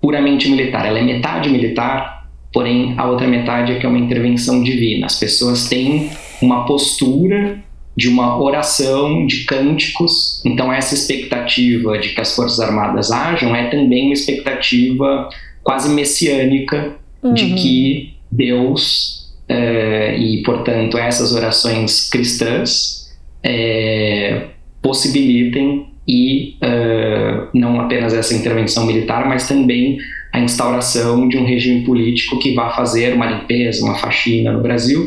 puramente 0.00 0.48
militar, 0.48 0.84
ela 0.86 0.98
é 0.98 1.02
metade 1.02 1.48
militar, 1.48 2.28
porém 2.52 2.94
a 2.96 3.08
outra 3.08 3.28
metade 3.28 3.72
é 3.72 3.78
que 3.78 3.86
é 3.86 3.88
uma 3.88 3.98
intervenção 3.98 4.60
divina. 4.60 5.06
As 5.06 5.20
pessoas 5.20 5.68
têm 5.68 6.10
uma 6.42 6.64
postura 6.66 7.62
de 7.96 8.08
uma 8.08 8.42
oração, 8.42 9.24
de 9.24 9.44
cânticos. 9.44 10.42
Então, 10.44 10.72
essa 10.72 10.94
expectativa 10.94 11.98
de 11.98 12.08
que 12.08 12.20
as 12.20 12.34
Forças 12.34 12.58
Armadas 12.58 13.12
ajam 13.12 13.54
é 13.54 13.68
também 13.68 14.06
uma 14.06 14.14
expectativa 14.14 15.28
quase 15.62 15.88
messiânica 15.94 16.96
uhum. 17.22 17.34
de 17.34 17.54
que 17.54 18.14
Deus, 18.30 19.32
é, 19.48 20.16
e 20.16 20.42
portanto 20.42 20.96
essas 20.98 21.32
orações 21.34 22.08
cristãs, 22.08 23.10
é, 23.42 24.46
possibilitem 24.82 25.86
e 26.06 26.56
uh, 26.56 27.48
não 27.54 27.80
apenas 27.80 28.12
essa 28.12 28.34
intervenção 28.34 28.84
militar, 28.84 29.28
mas 29.28 29.46
também 29.46 29.98
a 30.32 30.40
instauração 30.40 31.28
de 31.28 31.36
um 31.36 31.44
regime 31.44 31.84
político 31.84 32.38
que 32.38 32.54
vá 32.54 32.70
fazer 32.70 33.14
uma 33.14 33.26
limpeza, 33.26 33.84
uma 33.84 33.94
faxina 33.94 34.52
no 34.52 34.60
Brasil. 34.60 35.06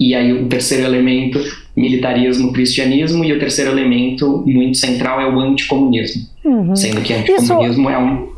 E 0.00 0.14
aí 0.14 0.32
o 0.32 0.46
terceiro 0.48 0.84
elemento, 0.84 1.38
militarismo, 1.76 2.52
cristianismo, 2.52 3.24
e 3.24 3.32
o 3.32 3.38
terceiro 3.38 3.70
elemento 3.70 4.42
muito 4.46 4.78
central 4.78 5.20
é 5.20 5.26
o 5.26 5.38
anticomunismo, 5.38 6.22
uhum. 6.44 6.74
sendo 6.74 7.00
que 7.02 7.12
anticomunismo 7.12 7.88
Isso... 7.88 7.90
é 7.90 7.98
um 7.98 8.32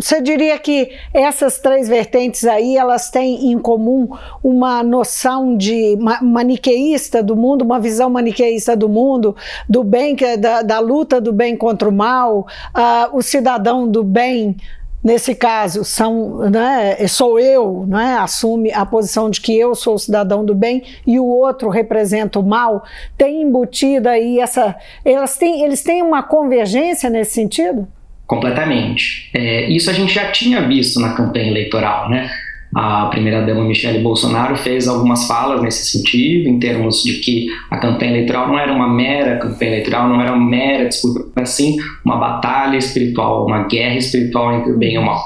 você 0.00 0.20
diria 0.20 0.58
que 0.58 0.90
essas 1.12 1.58
três 1.58 1.86
vertentes 1.86 2.44
aí, 2.44 2.76
elas 2.76 3.10
têm 3.10 3.52
em 3.52 3.58
comum 3.58 4.08
uma 4.42 4.82
noção 4.82 5.56
de 5.56 5.96
maniqueísta 6.22 7.22
do 7.22 7.36
mundo, 7.36 7.62
uma 7.62 7.78
visão 7.78 8.08
maniqueísta 8.08 8.74
do 8.74 8.88
mundo, 8.88 9.36
do 9.68 9.84
bem, 9.84 10.16
da, 10.38 10.62
da 10.62 10.78
luta 10.78 11.20
do 11.20 11.32
bem 11.32 11.56
contra 11.56 11.88
o 11.88 11.92
mal, 11.92 12.46
uh, 12.74 13.16
o 13.16 13.20
cidadão 13.20 13.86
do 13.86 14.02
bem, 14.02 14.56
nesse 15.04 15.34
caso, 15.34 15.84
são, 15.84 16.50
né, 16.50 17.06
sou 17.06 17.38
eu, 17.38 17.84
né, 17.86 18.16
assume 18.18 18.72
a 18.72 18.86
posição 18.86 19.28
de 19.28 19.40
que 19.40 19.56
eu 19.56 19.74
sou 19.74 19.94
o 19.94 19.98
cidadão 19.98 20.44
do 20.44 20.54
bem 20.54 20.82
e 21.06 21.20
o 21.20 21.26
outro 21.26 21.68
representa 21.68 22.38
o 22.38 22.42
mal, 22.42 22.84
tem 23.18 23.42
embutida 23.42 24.10
aí 24.10 24.40
essa. 24.40 24.74
Elas 25.04 25.36
têm, 25.36 25.62
eles 25.62 25.82
têm 25.82 26.02
uma 26.02 26.22
convergência 26.22 27.10
nesse 27.10 27.32
sentido? 27.32 27.86
Completamente. 28.30 29.28
É, 29.34 29.68
isso 29.68 29.90
a 29.90 29.92
gente 29.92 30.14
já 30.14 30.30
tinha 30.30 30.62
visto 30.62 31.00
na 31.00 31.14
campanha 31.14 31.48
eleitoral, 31.48 32.08
né? 32.08 32.30
A 32.72 33.06
primeira-dama 33.06 33.64
Michele 33.64 33.98
Bolsonaro 33.98 34.56
fez 34.56 34.86
algumas 34.86 35.26
falas 35.26 35.60
nesse 35.60 35.90
sentido, 35.90 36.48
em 36.48 36.60
termos 36.60 37.02
de 37.02 37.14
que 37.14 37.48
a 37.68 37.78
campanha 37.78 38.12
eleitoral 38.12 38.46
não 38.46 38.56
era 38.56 38.72
uma 38.72 38.86
mera 38.86 39.36
campanha 39.38 39.72
eleitoral, 39.72 40.08
não 40.08 40.20
era 40.20 40.32
uma 40.32 40.48
mera 40.48 40.86
disputa, 40.86 41.24
mas 41.34 41.48
sim 41.48 41.76
uma 42.04 42.18
batalha 42.18 42.76
espiritual, 42.76 43.46
uma 43.48 43.66
guerra 43.66 43.96
espiritual 43.96 44.54
entre 44.54 44.70
o 44.70 44.78
bem 44.78 44.94
e 44.94 44.98
o 44.98 45.02
mal. 45.02 45.20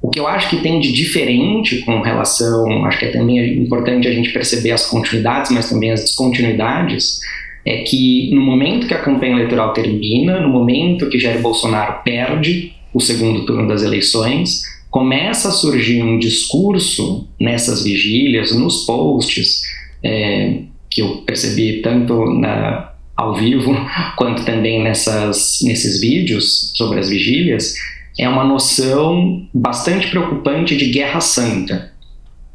O 0.00 0.08
que 0.08 0.20
eu 0.20 0.28
acho 0.28 0.48
que 0.48 0.58
tem 0.58 0.78
de 0.78 0.92
diferente 0.92 1.80
com 1.84 2.00
relação, 2.00 2.84
acho 2.84 3.00
que 3.00 3.06
é 3.06 3.10
também 3.10 3.60
importante 3.60 4.06
a 4.06 4.12
gente 4.12 4.32
perceber 4.32 4.70
as 4.70 4.86
continuidades, 4.86 5.50
mas 5.50 5.68
também 5.68 5.90
as 5.90 6.02
descontinuidades, 6.02 7.18
é 7.66 7.78
que 7.78 8.30
no 8.32 8.40
momento 8.40 8.86
que 8.86 8.94
a 8.94 9.02
campanha 9.02 9.32
eleitoral 9.32 9.72
termina, 9.72 10.40
no 10.40 10.48
momento 10.48 11.08
que 11.08 11.18
Jair 11.18 11.42
Bolsonaro 11.42 12.04
perde 12.04 12.72
o 12.94 13.00
segundo 13.00 13.44
turno 13.44 13.66
das 13.66 13.82
eleições, 13.82 14.62
começa 14.88 15.48
a 15.48 15.52
surgir 15.52 16.00
um 16.00 16.16
discurso 16.16 17.28
nessas 17.40 17.82
vigílias, 17.82 18.56
nos 18.56 18.86
posts, 18.86 19.62
é, 20.00 20.60
que 20.88 21.02
eu 21.02 21.18
percebi 21.26 21.82
tanto 21.82 22.24
na, 22.26 22.92
ao 23.16 23.34
vivo 23.34 23.74
quanto 24.16 24.44
também 24.44 24.84
nessas, 24.84 25.58
nesses 25.64 26.00
vídeos 26.00 26.72
sobre 26.76 27.00
as 27.00 27.08
vigílias, 27.08 27.74
é 28.16 28.28
uma 28.28 28.44
noção 28.44 29.44
bastante 29.52 30.06
preocupante 30.08 30.76
de 30.76 30.86
guerra 30.86 31.20
santa. 31.20 31.92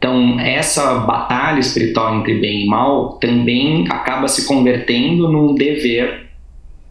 Então, 0.02 0.40
essa 0.40 0.96
batalha 0.96 1.60
espiritual 1.60 2.18
entre 2.18 2.40
bem 2.40 2.64
e 2.64 2.66
mal 2.66 3.20
também 3.20 3.86
acaba 3.88 4.28
se 4.28 4.48
convertendo 4.48 5.32
num 5.32 5.54
dever 5.54 6.26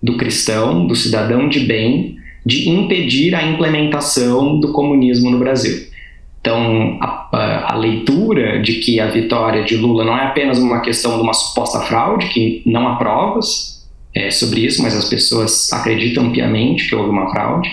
do 0.01 0.17
cristão, 0.17 0.87
do 0.87 0.95
cidadão 0.95 1.49
de 1.49 1.59
bem, 1.59 2.15
de 2.47 2.71
impedir 2.71 3.35
a 3.35 3.43
implementação 3.43 4.61
do 4.61 4.71
comunismo 4.73 5.29
no 5.29 5.41
Brasil. 5.41 5.89
Então, 6.41 6.99
a, 7.01 7.73
a, 7.73 7.77
leitura 7.77 8.63
de 8.63 8.75
que 8.75 9.01
a 9.01 9.09
vitória 9.09 9.65
de 9.65 9.77
Lula 9.77 10.05
não 10.05 10.17
é 10.17 10.27
apenas 10.27 10.61
uma 10.61 10.81
questão 10.81 11.17
de 11.17 11.23
uma 11.25 11.35
suposta 11.35 11.81
fraude, 11.81 12.29
que 12.29 12.63
não 12.65 12.87
há 12.87 12.95
provas 12.95 13.91
é, 14.15 14.31
sobre 14.31 14.61
isso, 14.61 14.85
mas 14.85 14.97
as 14.97 15.09
pessoas 15.09 15.69
acreditam 15.73 16.31
piamente 16.31 16.89
que 16.89 16.95
houve 16.95 17.11
uma 17.11 17.29
fraude. 17.29 17.69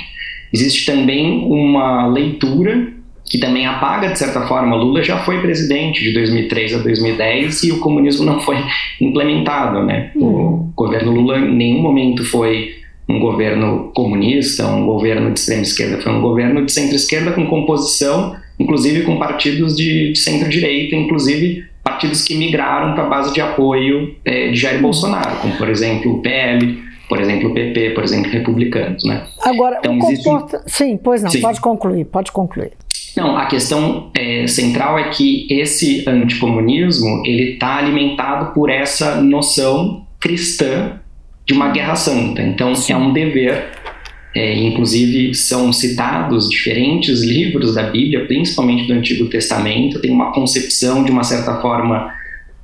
Existe 0.52 0.84
também 0.84 1.46
uma 1.46 2.08
leitura 2.08 2.97
que 3.30 3.38
também 3.38 3.66
apaga, 3.66 4.10
de 4.10 4.18
certa 4.18 4.48
forma, 4.48 4.76
Lula 4.76 5.04
já 5.04 5.20
foi 5.20 5.42
presidente 5.42 6.02
de 6.02 6.14
2003 6.14 6.76
a 6.76 6.78
2010 6.80 7.64
e 7.64 7.72
o 7.72 7.80
comunismo 7.80 8.26
não 8.26 8.40
foi 8.40 8.58
implementado, 9.02 9.84
né? 9.84 10.12
O 10.16 10.26
uhum. 10.26 10.72
governo 10.76 11.12
Lula 11.12 11.40
em 11.40 11.56
nenhum 11.56 11.82
momento 11.82 12.24
foi 12.24 12.76
um 13.10 13.20
governo 13.20 13.92
comunista, 13.96 14.68
um 14.68 14.86
governo 14.86 15.32
de 15.32 15.40
extrema 15.40 15.62
esquerda, 15.62 16.02
foi 16.02 16.12
um 16.12 16.22
governo 16.22 16.66
de 16.66 16.72
centro-esquerda 16.72 17.32
com 17.32 17.48
composição, 17.48 18.36
inclusive 18.60 19.04
com 19.04 19.18
partidos 19.18 19.76
de, 19.76 20.12
de 20.12 20.20
centro-direita, 20.20 20.96
inclusive 20.96 21.64
partidos 21.84 22.22
que 22.24 22.36
migraram 22.36 22.94
para 22.94 23.04
a 23.04 23.08
base 23.08 23.34
de 23.34 23.40
apoio 23.40 24.14
é, 24.26 24.50
de 24.50 24.58
Jair 24.58 24.82
Bolsonaro, 24.82 25.38
como 25.38 25.56
por 25.56 25.70
exemplo 25.70 26.16
o 26.16 26.22
PL, 26.22 26.78
por 27.08 27.22
exemplo 27.22 27.50
o 27.50 27.54
PP, 27.54 27.92
por 27.92 28.04
exemplo 28.04 28.30
republicanos, 28.30 29.06
né? 29.06 29.26
Agora, 29.42 29.78
então, 29.80 29.98
existe... 29.98 30.26
comporta... 30.26 30.64
sim, 30.68 30.98
pois 30.98 31.24
não, 31.24 31.30
Sim. 31.30 31.40
pode 31.40 31.62
concluir, 31.62 32.06
pode 32.06 32.32
concluir. 32.34 32.72
Não, 33.18 33.36
a 33.36 33.48
questão 33.48 34.12
é, 34.14 34.46
central 34.46 35.00
é 35.00 35.10
que 35.10 35.48
esse 35.50 36.08
anticomunismo 36.08 37.24
ele 37.26 37.54
está 37.54 37.78
alimentado 37.78 38.54
por 38.54 38.70
essa 38.70 39.20
noção 39.20 40.06
cristã 40.20 41.00
de 41.44 41.56
uma 41.56 41.70
guerra 41.70 41.96
santa. 41.96 42.44
Então 42.44 42.76
Sim. 42.76 42.94
é 42.94 42.98
um 42.98 43.12
dever. 43.12 43.72
É, 44.36 44.54
inclusive 44.56 45.34
são 45.34 45.74
citados 45.74 46.48
diferentes 46.48 47.24
livros 47.24 47.74
da 47.74 47.90
Bíblia, 47.90 48.28
principalmente 48.28 48.86
do 48.86 48.94
Antigo 48.94 49.26
Testamento. 49.26 50.00
Tem 50.00 50.12
uma 50.12 50.32
concepção 50.32 51.04
de 51.04 51.10
uma 51.10 51.24
certa 51.24 51.60
forma 51.60 52.14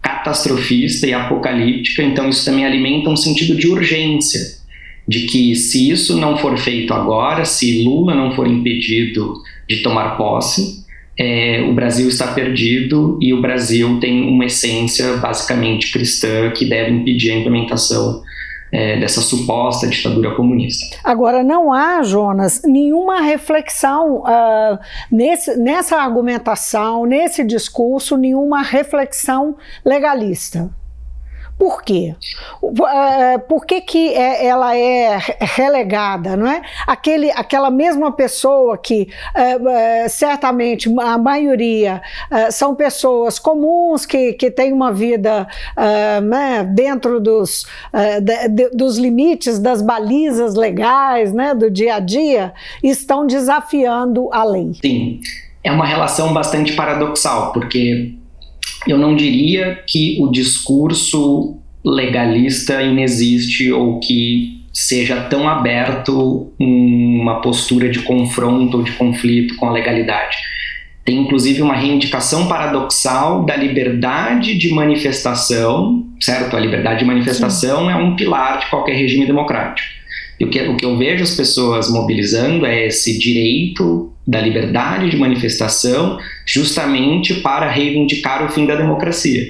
catastrofista 0.03 1.07
e 1.07 1.15
apocalíptica. 1.15 2.03
Então 2.03 2.29
isso 2.29 2.45
também 2.45 2.63
alimenta 2.63 3.10
um 3.10 3.15
sentido 3.15 3.55
de 3.55 3.67
urgência 3.67 4.62
de 5.07 5.22
que 5.22 5.55
se 5.55 5.89
isso 5.89 6.15
não 6.15 6.38
for 6.38 6.57
feito 6.60 6.93
agora, 6.93 7.43
se 7.43 7.83
Lula 7.83 8.13
não 8.13 8.36
for 8.36 8.48
impedido 8.48 9.41
de 9.67 9.82
tomar 9.82 10.17
posse, 10.17 10.84
é, 11.17 11.63
o 11.70 11.74
Brasil 11.74 12.08
está 12.08 12.34
perdido 12.34 13.20
e 13.22 13.34
o 13.34 13.41
Brasil 13.41 14.00
tem 14.00 14.27
uma 14.27 14.46
essência 14.46 15.17
basicamente 15.17 15.91
cristã 15.91 16.50
que 16.51 16.65
deve 16.65 16.91
impedir 16.91 17.32
a 17.32 17.36
implementação 17.36 18.24
é, 18.72 19.00
dessa 19.00 19.22
suposta 19.22 19.88
ditadura 19.88 20.34
comunista. 20.34 20.98
Agora, 21.03 21.43
não 21.43 21.72
há, 21.72 22.01
Jonas, 22.01 22.63
nenhuma 22.65 23.22
reflexão 23.22 24.24
uh, 24.24 24.79
nesse, 25.12 25.55
nessa 25.58 25.98
argumentação, 25.98 27.05
nesse 27.05 27.43
discurso, 27.43 28.17
nenhuma 28.17 28.63
reflexão 28.63 29.55
legalista. 29.86 30.72
Por 31.63 31.82
quê? 31.82 32.13
É, 32.91 33.38
por 33.38 33.65
que, 33.65 33.79
que 33.79 34.13
é, 34.13 34.46
ela 34.48 34.75
é 34.75 35.17
relegada, 35.39 36.36
não 36.36 36.46
é? 36.46 36.62
Aquele, 36.86 37.32
aquela 37.32 37.72
mesma 37.72 38.12
pessoa 38.12 38.77
que 38.77 39.08
é, 39.34 40.10
certamente 40.10 40.93
a 41.00 41.17
maioria 41.17 42.01
são 42.51 42.75
pessoas 42.75 43.39
comuns 43.39 44.05
que, 44.05 44.34
que 44.34 44.51
têm 44.51 44.74
uma 44.74 44.91
vida 44.91 45.48
né, 46.22 46.65
dentro 46.65 47.22
dos, 47.22 47.65
dos 48.74 48.98
limites, 48.98 49.58
das 49.58 49.82
balizas 49.82 50.55
legais 50.55 51.32
né, 51.32 51.55
do 51.55 51.72
dia 51.72 51.96
a 51.96 52.00
dia, 52.01 52.53
estão 52.84 53.25
desafiando 53.25 54.27
a 54.34 54.43
lei. 54.43 54.74
Sim. 54.82 55.22
é 55.63 55.72
uma 55.72 55.86
relação 55.86 56.34
bastante 56.34 56.74
paradoxal, 56.74 57.53
porque 57.53 58.17
eu 58.87 58.97
não 58.97 59.15
diria 59.15 59.81
que 59.87 60.17
o 60.19 60.29
discurso 60.29 61.57
legalista 61.83 62.81
inexiste 62.81 63.71
ou 63.71 63.99
que 63.99 64.63
seja 64.73 65.21
tão 65.21 65.47
aberto 65.47 66.51
uma 66.59 67.41
postura 67.41 67.89
de 67.89 67.99
confronto 67.99 68.77
ou 68.77 68.83
de 68.83 68.91
conflito 68.93 69.55
com 69.55 69.67
a 69.67 69.71
legalidade. 69.71 70.37
Tem 71.05 71.19
inclusive 71.19 71.61
uma 71.61 71.75
reivindicação 71.75 72.47
paradoxal 72.47 73.45
da 73.45 73.55
liberdade 73.55 74.57
de 74.57 74.73
manifestação, 74.73 76.07
certo? 76.19 76.55
A 76.55 76.59
liberdade 76.59 76.99
de 76.99 77.05
manifestação 77.05 77.85
Sim. 77.85 77.91
é 77.91 77.95
um 77.95 78.15
pilar 78.15 78.59
de 78.59 78.69
qualquer 78.69 78.95
regime 78.95 79.25
democrático. 79.25 79.87
E 80.39 80.45
o 80.45 80.49
que, 80.49 80.61
o 80.61 80.77
que 80.77 80.85
eu 80.85 80.97
vejo 80.97 81.21
as 81.21 81.35
pessoas 81.35 81.91
mobilizando 81.91 82.65
é 82.65 82.87
esse 82.87 83.19
direito 83.19 84.12
da 84.25 84.39
liberdade 84.39 85.10
de 85.10 85.18
manifestação, 85.18 86.18
justamente 86.46 87.36
para 87.36 87.70
reivindicar 87.70 88.46
o 88.46 88.50
fim 88.50 88.65
da 88.65 88.75
democracia. 88.75 89.44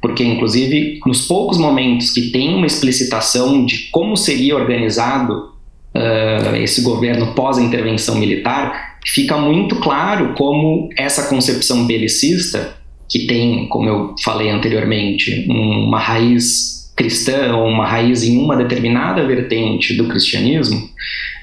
Porque, 0.00 0.22
inclusive, 0.22 1.00
nos 1.06 1.26
poucos 1.26 1.58
momentos 1.58 2.10
que 2.10 2.30
tem 2.30 2.54
uma 2.54 2.66
explicitação 2.66 3.64
de 3.64 3.88
como 3.90 4.16
seria 4.16 4.56
organizado 4.56 5.52
uh, 5.94 6.56
esse 6.56 6.82
governo 6.82 7.34
pós-intervenção 7.34 8.16
militar, 8.16 8.98
fica 9.06 9.36
muito 9.36 9.76
claro 9.76 10.34
como 10.34 10.88
essa 10.96 11.28
concepção 11.28 11.86
belicista, 11.86 12.76
que 13.08 13.26
tem, 13.26 13.68
como 13.68 13.88
eu 13.88 14.14
falei 14.22 14.50
anteriormente, 14.50 15.46
uma 15.48 15.98
raiz 15.98 16.92
cristã 16.96 17.54
ou 17.56 17.68
uma 17.68 17.86
raiz 17.86 18.24
em 18.24 18.38
uma 18.38 18.56
determinada 18.56 19.24
vertente 19.26 19.94
do 19.94 20.08
cristianismo, 20.08 20.88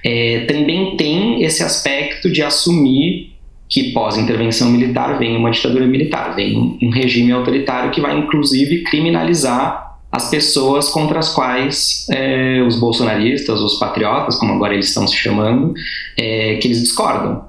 é, 0.03 0.41
também 0.41 0.97
tem 0.97 1.43
esse 1.43 1.63
aspecto 1.63 2.31
de 2.31 2.43
assumir 2.43 3.33
que 3.69 3.91
pós-intervenção 3.91 4.69
militar 4.69 5.17
vem 5.17 5.35
uma 5.35 5.49
ditadura 5.49 5.85
militar, 5.87 6.35
vem 6.35 6.77
um 6.81 6.89
regime 6.89 7.31
autoritário 7.31 7.91
que 7.91 8.01
vai 8.01 8.17
inclusive 8.17 8.83
criminalizar 8.83 9.93
as 10.11 10.29
pessoas 10.29 10.89
contra 10.89 11.17
as 11.17 11.33
quais 11.33 12.05
é, 12.11 12.61
os 12.61 12.79
bolsonaristas, 12.79 13.59
os 13.59 13.79
patriotas, 13.79 14.35
como 14.35 14.53
agora 14.53 14.75
eles 14.75 14.89
estão 14.89 15.07
se 15.07 15.15
chamando, 15.15 15.73
é, 16.15 16.57
que 16.57 16.67
eles 16.67 16.81
discordam. 16.81 17.45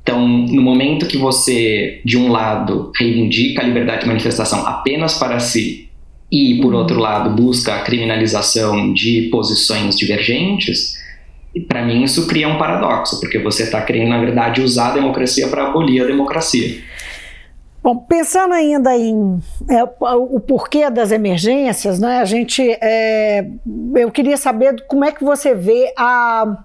Então, 0.00 0.28
no 0.28 0.62
momento 0.62 1.08
que 1.08 1.16
você, 1.16 2.00
de 2.04 2.16
um 2.16 2.30
lado, 2.30 2.92
reivindica 2.96 3.62
a 3.62 3.64
liberdade 3.64 4.02
de 4.02 4.06
manifestação 4.06 4.64
apenas 4.64 5.14
para 5.14 5.40
si 5.40 5.88
e, 6.30 6.60
por 6.62 6.72
outro 6.72 7.00
lado, 7.00 7.30
busca 7.30 7.74
a 7.74 7.80
criminalização 7.80 8.92
de 8.92 9.22
posições 9.32 9.98
divergentes, 9.98 10.94
e 11.54 11.60
para 11.60 11.84
mim 11.84 12.02
isso 12.02 12.26
cria 12.26 12.48
um 12.48 12.58
paradoxo, 12.58 13.20
porque 13.20 13.38
você 13.38 13.62
está 13.62 13.80
querendo, 13.82 14.08
na 14.08 14.18
verdade, 14.18 14.60
usar 14.60 14.88
a 14.88 14.94
democracia 14.94 15.46
para 15.48 15.68
abolir 15.68 16.02
a 16.02 16.06
democracia. 16.06 16.82
Bom, 17.82 17.96
pensando 17.96 18.54
ainda 18.54 18.96
em 18.96 19.38
é, 19.70 19.84
o 19.84 20.40
porquê 20.40 20.88
das 20.88 21.12
emergências, 21.12 22.00
né, 22.00 22.18
a 22.18 22.24
gente, 22.24 22.62
é, 22.80 23.46
eu 23.94 24.10
queria 24.10 24.38
saber 24.38 24.74
como 24.88 25.04
é 25.04 25.12
que 25.12 25.22
você 25.22 25.54
vê 25.54 25.92
a 25.96 26.64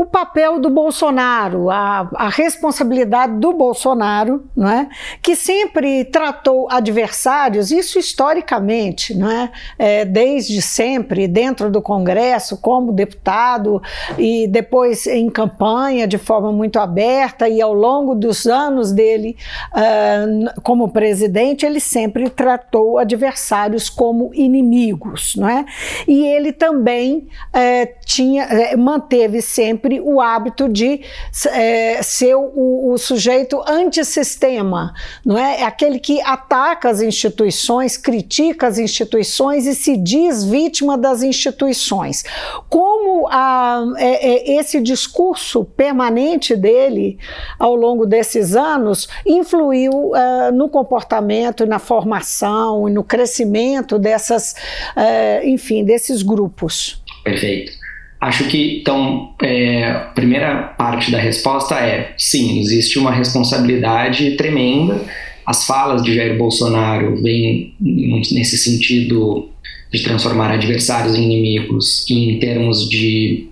o 0.00 0.06
papel 0.06 0.58
do 0.58 0.70
Bolsonaro, 0.70 1.68
a, 1.68 2.08
a 2.14 2.30
responsabilidade 2.30 3.38
do 3.38 3.52
Bolsonaro, 3.52 4.48
não 4.56 4.66
é? 4.66 4.88
que 5.20 5.36
sempre 5.36 6.06
tratou 6.06 6.66
adversários, 6.70 7.70
isso 7.70 7.98
historicamente, 7.98 9.14
não 9.14 9.30
é? 9.30 9.52
é? 9.78 10.06
desde 10.06 10.62
sempre, 10.62 11.28
dentro 11.28 11.70
do 11.70 11.82
Congresso, 11.82 12.56
como 12.56 12.94
deputado 12.94 13.82
e 14.16 14.48
depois 14.48 15.06
em 15.06 15.28
campanha 15.28 16.06
de 16.06 16.16
forma 16.16 16.50
muito 16.50 16.78
aberta, 16.78 17.46
e 17.46 17.60
ao 17.60 17.74
longo 17.74 18.14
dos 18.14 18.46
anos 18.46 18.92
dele 18.92 19.36
uh, 19.74 20.62
como 20.62 20.90
presidente, 20.90 21.66
ele 21.66 21.78
sempre 21.78 22.30
tratou 22.30 22.96
adversários 22.96 23.90
como 23.90 24.30
inimigos. 24.32 25.36
Não 25.36 25.46
é? 25.46 25.66
E 26.08 26.26
ele 26.26 26.52
também 26.52 27.28
uh, 27.54 28.04
tinha, 28.06 28.46
uh, 28.46 28.78
manteve 28.78 29.42
sempre 29.42 29.89
sempre 29.90 30.00
o 30.00 30.20
hábito 30.20 30.68
de 30.68 31.00
é, 31.48 32.02
ser 32.02 32.34
o, 32.36 32.92
o, 32.92 32.98
sujeito 32.98 33.60
antissistema, 33.66 34.94
não 35.24 35.36
é? 35.36 35.60
É 35.60 35.64
aquele 35.64 35.98
que 35.98 36.20
ataca 36.20 36.88
as 36.88 37.00
instituições, 37.00 37.96
critica 37.96 38.68
as 38.68 38.78
instituições 38.78 39.66
e 39.66 39.74
se 39.74 39.96
diz 39.96 40.44
vítima 40.44 40.96
das 40.96 41.22
instituições. 41.22 42.24
Como 42.68 43.26
a, 43.28 43.82
é, 43.98 44.52
é, 44.54 44.58
esse 44.58 44.80
discurso 44.80 45.64
permanente 45.64 46.54
dele 46.54 47.18
ao 47.58 47.74
longo 47.74 48.06
desses 48.06 48.54
anos 48.54 49.08
influiu 49.26 50.14
é, 50.14 50.52
no 50.52 50.68
comportamento, 50.68 51.66
na 51.66 51.78
formação 51.78 52.88
e 52.88 52.92
no 52.92 53.02
crescimento 53.02 53.98
dessas, 53.98 54.54
é, 54.94 55.48
enfim, 55.48 55.84
desses 55.84 56.22
grupos. 56.22 57.02
Perfeito. 57.24 57.79
Acho 58.20 58.44
que, 58.48 58.80
então, 58.80 59.32
é, 59.40 59.90
a 59.90 60.00
primeira 60.14 60.56
parte 60.76 61.10
da 61.10 61.18
resposta 61.18 61.74
é 61.76 62.12
sim, 62.18 62.60
existe 62.60 62.98
uma 62.98 63.10
responsabilidade 63.10 64.32
tremenda. 64.32 65.00
As 65.46 65.66
falas 65.66 66.02
de 66.02 66.14
Jair 66.14 66.36
Bolsonaro 66.36 67.20
vêm 67.22 67.74
nesse 67.80 68.58
sentido 68.58 69.48
de 69.90 70.02
transformar 70.02 70.50
adversários 70.52 71.14
em 71.14 71.24
inimigos 71.24 72.08
em 72.10 72.38
termos 72.38 72.88
de 72.88 73.48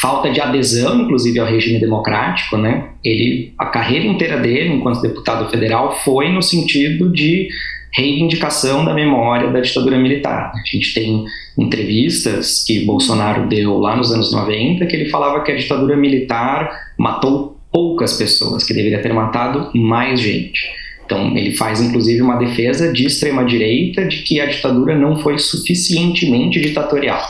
falta 0.00 0.30
de 0.30 0.40
adesão, 0.40 1.02
inclusive, 1.02 1.38
ao 1.38 1.46
regime 1.46 1.78
democrático, 1.78 2.56
né? 2.56 2.90
Ele, 3.04 3.52
a 3.58 3.66
carreira 3.66 4.06
inteira 4.06 4.38
dele, 4.38 4.74
enquanto 4.74 5.02
deputado 5.02 5.48
federal, 5.50 5.96
foi 6.04 6.30
no 6.30 6.42
sentido 6.42 7.12
de 7.12 7.48
reivindicação 7.92 8.84
da 8.84 8.94
memória 8.94 9.50
da 9.50 9.60
ditadura 9.60 9.98
militar. 9.98 10.52
A 10.54 10.76
gente 10.76 10.94
tem 10.94 11.24
entrevistas 11.58 12.64
que 12.64 12.84
Bolsonaro 12.84 13.48
deu 13.48 13.78
lá 13.78 13.96
nos 13.96 14.12
anos 14.12 14.32
90 14.32 14.86
que 14.86 14.96
ele 14.96 15.10
falava 15.10 15.42
que 15.42 15.52
a 15.52 15.56
ditadura 15.56 15.96
militar 15.96 16.70
matou 16.98 17.58
poucas 17.72 18.16
pessoas, 18.16 18.64
que 18.64 18.74
deveria 18.74 19.02
ter 19.02 19.12
matado 19.12 19.70
mais 19.74 20.20
gente. 20.20 20.68
Então, 21.04 21.36
ele 21.36 21.56
faz 21.56 21.80
inclusive 21.80 22.22
uma 22.22 22.36
defesa 22.36 22.92
de 22.92 23.04
extrema-direita 23.04 24.04
de 24.04 24.18
que 24.18 24.40
a 24.40 24.46
ditadura 24.46 24.96
não 24.96 25.16
foi 25.16 25.38
suficientemente 25.38 26.60
ditatorial. 26.60 27.20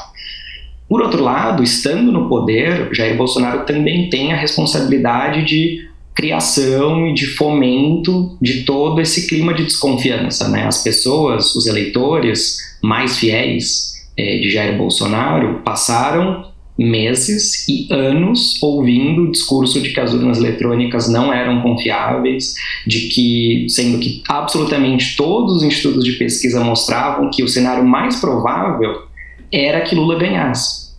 Por 0.86 1.00
outro 1.00 1.22
lado, 1.22 1.62
estando 1.62 2.10
no 2.10 2.28
poder, 2.28 2.88
Jair 2.92 3.16
Bolsonaro 3.16 3.64
também 3.64 4.10
tem 4.10 4.32
a 4.32 4.36
responsabilidade 4.36 5.44
de 5.44 5.88
criação 6.20 7.08
e 7.08 7.14
de 7.14 7.26
fomento 7.28 8.36
de 8.42 8.64
todo 8.64 9.00
esse 9.00 9.26
clima 9.26 9.54
de 9.54 9.64
desconfiança. 9.64 10.48
Né? 10.48 10.66
As 10.66 10.82
pessoas, 10.82 11.56
os 11.56 11.66
eleitores 11.66 12.58
mais 12.82 13.18
fiéis 13.18 13.94
é, 14.18 14.36
de 14.38 14.50
Jair 14.50 14.76
Bolsonaro 14.76 15.62
passaram 15.64 16.50
meses 16.78 17.66
e 17.68 17.88
anos 17.90 18.62
ouvindo 18.62 19.22
o 19.22 19.32
discurso 19.32 19.80
de 19.80 19.90
que 19.90 20.00
as 20.00 20.12
urnas 20.12 20.38
eletrônicas 20.38 21.08
não 21.10 21.32
eram 21.32 21.62
confiáveis, 21.62 22.54
de 22.86 23.08
que, 23.08 23.66
sendo 23.70 23.98
que 23.98 24.22
absolutamente 24.28 25.16
todos 25.16 25.56
os 25.56 25.62
institutos 25.62 26.04
de 26.04 26.12
pesquisa 26.12 26.62
mostravam 26.62 27.30
que 27.30 27.42
o 27.42 27.48
cenário 27.48 27.84
mais 27.84 28.16
provável 28.16 29.02
era 29.50 29.80
que 29.80 29.94
Lula 29.94 30.18
ganhasse. 30.18 30.89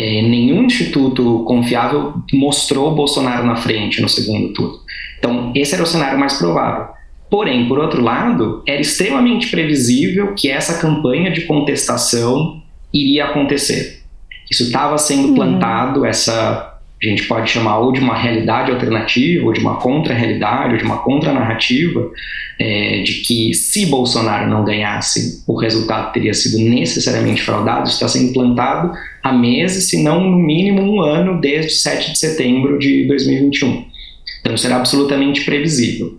É, 0.00 0.22
nenhum 0.22 0.62
instituto 0.62 1.42
confiável 1.44 2.14
mostrou 2.32 2.94
Bolsonaro 2.94 3.44
na 3.44 3.56
frente 3.56 4.00
no 4.00 4.08
segundo 4.08 4.52
turno. 4.52 4.78
Então, 5.18 5.52
esse 5.56 5.74
era 5.74 5.82
o 5.82 5.86
cenário 5.86 6.16
mais 6.16 6.34
provável. 6.34 6.86
Porém, 7.28 7.66
por 7.66 7.80
outro 7.80 8.00
lado, 8.00 8.62
era 8.64 8.80
extremamente 8.80 9.48
previsível 9.50 10.34
que 10.34 10.48
essa 10.48 10.80
campanha 10.80 11.32
de 11.32 11.40
contestação 11.42 12.62
iria 12.94 13.24
acontecer. 13.24 14.04
Isso 14.48 14.62
estava 14.62 14.96
sendo 14.96 15.30
uhum. 15.30 15.34
plantado, 15.34 16.06
essa 16.06 16.78
a 17.00 17.06
gente 17.06 17.24
pode 17.24 17.48
chamar 17.48 17.78
ou 17.78 17.92
de 17.92 18.00
uma 18.00 18.16
realidade 18.16 18.72
alternativa, 18.72 19.46
ou 19.46 19.52
de 19.52 19.60
uma 19.60 19.76
contra-realidade, 19.76 20.72
ou 20.72 20.78
de 20.78 20.84
uma 20.84 20.98
contra-narrativa, 20.98 22.10
é, 22.58 23.02
de 23.02 23.14
que 23.20 23.54
se 23.54 23.86
Bolsonaro 23.86 24.50
não 24.50 24.64
ganhasse, 24.64 25.44
o 25.46 25.56
resultado 25.56 26.12
teria 26.12 26.34
sido 26.34 26.58
necessariamente 26.58 27.40
fraudado, 27.40 27.88
está 27.88 28.08
sendo 28.08 28.32
plantado 28.32 28.92
há 29.28 29.32
meses, 29.32 29.88
se 29.88 30.02
não 30.02 30.20
no 30.30 30.38
mínimo 30.38 30.82
um 30.82 31.00
ano, 31.00 31.40
desde 31.40 31.72
7 31.72 32.12
de 32.12 32.18
setembro 32.18 32.78
de 32.78 33.06
2021. 33.06 33.84
Então, 34.40 34.56
será 34.56 34.76
absolutamente 34.76 35.44
previsível. 35.44 36.18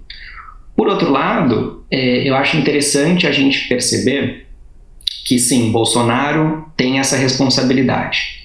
Por 0.76 0.88
outro 0.88 1.12
lado, 1.12 1.84
é, 1.92 2.28
eu 2.28 2.36
acho 2.36 2.58
interessante 2.58 3.28
a 3.28 3.32
gente 3.32 3.68
perceber 3.68 4.46
que 5.26 5.38
sim, 5.38 5.72
Bolsonaro 5.72 6.66
tem 6.76 7.00
essa 7.00 7.18
responsabilidade. 7.18 8.40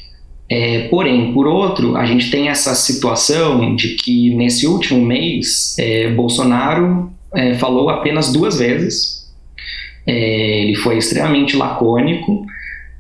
É, 0.51 0.89
porém, 0.89 1.33
por 1.33 1.47
outro, 1.47 1.97
a 1.97 2.05
gente 2.05 2.31
tem 2.31 2.49
essa 2.49 2.75
situação 2.75 3.75
de 3.75 3.97
que 3.97 4.35
nesse 4.35 4.67
último 4.67 5.05
mês 5.05 5.77
é, 5.79 6.11
Bolsonaro 6.11 7.11
é, 7.35 7.55
falou 7.55 7.89
apenas 7.89 8.33
duas 8.33 8.59
vezes. 8.59 9.33
É, 10.07 10.63
ele 10.63 10.75
foi 10.75 10.99
extremamente 10.99 11.57
lacônico. 11.57 12.45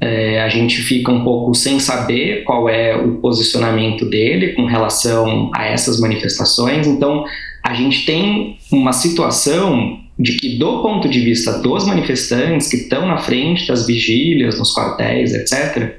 É, 0.00 0.42
a 0.42 0.48
gente 0.48 0.83
fica 0.83 1.11
um 1.11 1.24
pouco 1.24 1.54
sem 1.54 1.78
saber 1.80 2.44
qual 2.44 2.68
é 2.68 2.96
o 2.96 3.16
posicionamento 3.16 4.04
dele 4.04 4.52
com 4.52 4.66
relação 4.66 5.50
a 5.54 5.64
essas 5.64 6.00
manifestações. 6.00 6.87
Então, 6.87 7.24
a 7.62 7.72
gente 7.74 8.04
tem 8.04 8.59
uma 8.70 8.92
situação 8.92 9.98
de 10.18 10.35
que, 10.35 10.59
do 10.59 10.83
ponto 10.83 11.09
de 11.09 11.20
vista 11.20 11.61
dos 11.61 11.87
manifestantes 11.87 12.68
que 12.68 12.76
estão 12.76 13.07
na 13.07 13.18
frente 13.18 13.66
das 13.66 13.87
vigílias, 13.87 14.59
nos 14.59 14.74
quartéis, 14.74 15.33
etc., 15.33 15.94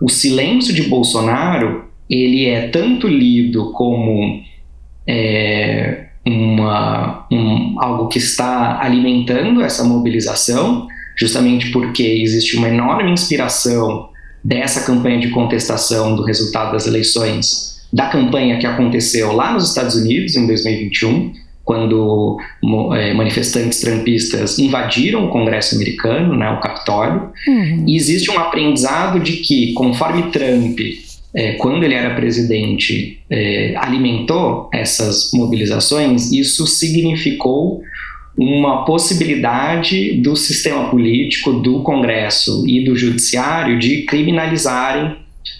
o 0.00 0.08
silêncio 0.08 0.72
de 0.72 0.84
Bolsonaro 0.84 1.84
ele 2.08 2.46
é 2.46 2.68
tanto 2.68 3.06
lido 3.06 3.70
como 3.72 4.42
é, 5.06 6.06
uma, 6.26 7.26
um, 7.30 7.76
algo 7.80 8.08
que 8.08 8.18
está 8.18 8.82
alimentando 8.82 9.62
essa 9.62 9.84
mobilização, 9.84 10.88
justamente 11.20 11.70
porque 11.70 12.02
existe 12.02 12.56
uma 12.56 12.68
enorme 12.68 13.12
inspiração 13.12 14.08
dessa 14.42 14.86
campanha 14.86 15.20
de 15.20 15.28
contestação 15.28 16.16
do 16.16 16.24
resultado 16.24 16.72
das 16.72 16.86
eleições, 16.86 17.78
da 17.92 18.06
campanha 18.06 18.58
que 18.58 18.66
aconteceu 18.66 19.32
lá 19.32 19.52
nos 19.52 19.68
Estados 19.68 19.96
Unidos 19.96 20.34
em 20.34 20.46
2021, 20.46 21.34
quando 21.62 22.38
é, 22.96 23.12
manifestantes 23.12 23.80
trampistas 23.80 24.58
invadiram 24.58 25.26
o 25.26 25.28
Congresso 25.28 25.74
americano, 25.74 26.34
né, 26.34 26.50
o 26.50 26.60
Capitólio, 26.60 27.30
uhum. 27.46 27.84
e 27.86 27.96
existe 27.96 28.30
um 28.30 28.38
aprendizado 28.38 29.20
de 29.20 29.34
que, 29.34 29.74
conforme 29.74 30.30
Trump, 30.30 30.80
é, 31.34 31.52
quando 31.52 31.84
ele 31.84 31.94
era 31.94 32.14
presidente, 32.14 33.20
é, 33.28 33.74
alimentou 33.76 34.68
essas 34.72 35.30
mobilizações, 35.34 36.32
isso 36.32 36.66
significou 36.66 37.82
uma 38.40 38.86
possibilidade 38.86 40.14
do 40.22 40.34
sistema 40.34 40.88
político, 40.88 41.52
do 41.60 41.82
Congresso 41.82 42.66
e 42.66 42.82
do 42.82 42.96
Judiciário 42.96 43.78
de 43.78 44.04
criminalizarem 44.04 45.14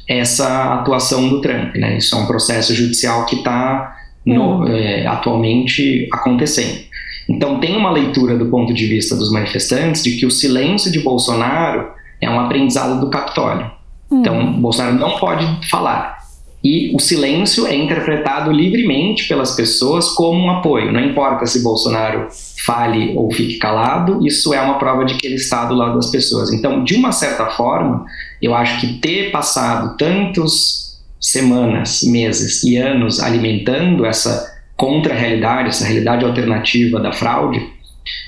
essa 0.09 0.77
atuação 0.77 1.29
do 1.29 1.43
Trump. 1.43 1.75
Né? 1.75 1.99
Isso 1.99 2.17
é 2.17 2.19
um 2.19 2.25
processo 2.25 2.75
judicial 2.75 3.27
que 3.27 3.37
está 3.37 3.95
uhum. 4.27 4.67
é, 4.67 5.07
atualmente 5.07 6.09
acontecendo. 6.11 6.81
Então, 7.29 7.61
tem 7.61 7.77
uma 7.77 7.91
leitura 7.91 8.39
do 8.39 8.47
ponto 8.47 8.73
de 8.73 8.87
vista 8.87 9.15
dos 9.15 9.31
manifestantes 9.31 10.03
de 10.03 10.17
que 10.17 10.25
o 10.25 10.31
silêncio 10.31 10.91
de 10.91 11.01
Bolsonaro 11.01 11.91
é 12.19 12.31
um 12.31 12.41
aprendizado 12.41 12.99
do 12.99 13.11
Capitólio. 13.11 13.71
Então, 14.11 14.39
uhum. 14.39 14.59
Bolsonaro 14.59 14.97
não 14.97 15.19
pode 15.19 15.69
falar. 15.69 16.20
E 16.63 16.95
o 16.95 16.99
silêncio 16.99 17.67
é 17.67 17.75
interpretado 17.75 18.53
livremente 18.53 19.27
pelas 19.27 19.57
pessoas 19.57 20.11
como 20.11 20.39
um 20.39 20.51
apoio. 20.51 20.93
Não 20.93 21.01
importa 21.01 21.47
se 21.47 21.63
Bolsonaro 21.63 22.29
fale 22.65 23.15
ou 23.17 23.33
fique 23.33 23.57
calado, 23.57 24.27
isso 24.27 24.53
é 24.53 24.61
uma 24.61 24.79
prova 24.79 25.05
de 25.05 25.15
que 25.15 25.27
ele 25.27 25.37
está 25.37 25.65
do 25.65 25.75
lado 25.75 25.95
das 25.95 26.11
pessoas. 26.11 26.53
Então, 26.53 26.85
de 26.85 26.95
uma 26.95 27.13
certa 27.13 27.47
forma, 27.47 28.05
eu 28.43 28.55
acho 28.55 28.81
que 28.81 28.99
ter 28.99 29.31
passado 29.31 29.97
tantos 29.97 31.01
semanas, 31.19 32.03
meses 32.03 32.63
e 32.63 32.77
anos 32.77 33.21
alimentando 33.21 34.05
essa 34.05 34.51
contra-realidade, 34.77 35.69
essa 35.69 35.85
realidade 35.85 36.25
alternativa 36.25 37.01
da 37.01 37.13
fraude, 37.13 37.67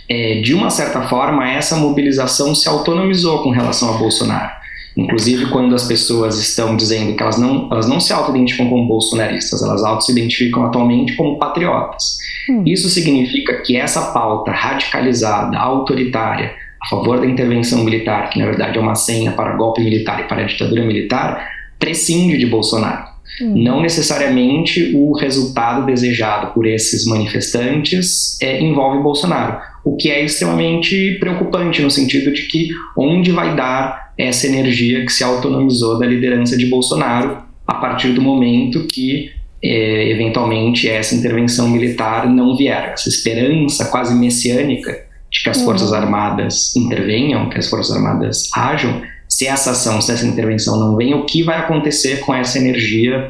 é, 0.08 0.40
de 0.40 0.54
uma 0.54 0.68
certa 0.68 1.02
forma, 1.02 1.48
essa 1.48 1.76
mobilização 1.76 2.54
se 2.54 2.68
autonomizou 2.68 3.42
com 3.42 3.50
relação 3.50 3.94
a 3.94 3.98
Bolsonaro. 3.98 4.61
Inclusive, 4.96 5.46
quando 5.46 5.74
as 5.74 5.84
pessoas 5.84 6.38
estão 6.38 6.76
dizendo 6.76 7.16
que 7.16 7.22
elas 7.22 7.38
não, 7.38 7.68
elas 7.70 7.88
não 7.88 7.98
se 7.98 8.12
auto-identificam 8.12 8.68
como 8.68 8.86
bolsonaristas, 8.86 9.62
elas 9.62 9.82
auto-se-identificam 9.82 10.66
atualmente 10.66 11.14
como 11.14 11.38
patriotas. 11.38 12.18
Hum. 12.48 12.62
Isso 12.66 12.88
significa 12.88 13.62
que 13.62 13.76
essa 13.76 14.12
pauta 14.12 14.50
radicalizada, 14.50 15.58
autoritária, 15.58 16.52
a 16.82 16.88
favor 16.88 17.20
da 17.20 17.26
intervenção 17.26 17.84
militar, 17.84 18.28
que 18.30 18.38
na 18.38 18.46
verdade 18.46 18.76
é 18.76 18.80
uma 18.80 18.94
senha 18.94 19.32
para 19.32 19.56
golpe 19.56 19.82
militar 19.82 20.20
e 20.20 20.24
para 20.24 20.42
a 20.42 20.46
ditadura 20.46 20.84
militar, 20.84 21.48
prescinde 21.78 22.36
de 22.36 22.46
Bolsonaro. 22.46 23.12
Hum. 23.40 23.54
Não 23.62 23.80
necessariamente 23.80 24.92
o 24.94 25.16
resultado 25.16 25.86
desejado 25.86 26.52
por 26.52 26.66
esses 26.66 27.06
manifestantes 27.06 28.36
é, 28.42 28.60
envolve 28.60 29.02
Bolsonaro, 29.02 29.58
o 29.84 29.96
que 29.96 30.10
é 30.10 30.24
extremamente 30.24 31.16
preocupante 31.18 31.82
no 31.82 31.90
sentido 31.90 32.32
de 32.32 32.42
que 32.42 32.68
onde 32.96 33.32
vai 33.32 33.56
dar 33.56 34.12
essa 34.16 34.46
energia 34.46 35.04
que 35.04 35.12
se 35.12 35.24
autonomizou 35.24 35.98
da 35.98 36.06
liderança 36.06 36.56
de 36.56 36.66
Bolsonaro 36.66 37.38
a 37.66 37.74
partir 37.74 38.12
do 38.12 38.22
momento 38.22 38.86
que 38.86 39.30
é, 39.62 40.10
eventualmente 40.10 40.88
essa 40.88 41.14
intervenção 41.14 41.68
militar 41.68 42.28
não 42.28 42.56
vier. 42.56 42.92
Essa 42.92 43.08
esperança 43.08 43.86
quase 43.86 44.14
messiânica 44.14 45.06
de 45.30 45.42
que 45.42 45.48
as 45.48 45.58
uhum. 45.58 45.64
Forças 45.64 45.92
Armadas 45.92 46.76
intervenham, 46.76 47.48
que 47.48 47.58
as 47.58 47.68
Forças 47.68 47.96
Armadas 47.96 48.50
ajam, 48.54 49.00
se 49.28 49.46
essa 49.46 49.70
ação, 49.70 50.00
se 50.00 50.12
essa 50.12 50.26
intervenção 50.26 50.78
não 50.78 50.96
vem, 50.96 51.14
o 51.14 51.24
que 51.24 51.42
vai 51.42 51.58
acontecer 51.58 52.20
com 52.20 52.34
essa 52.34 52.58
energia 52.58 53.28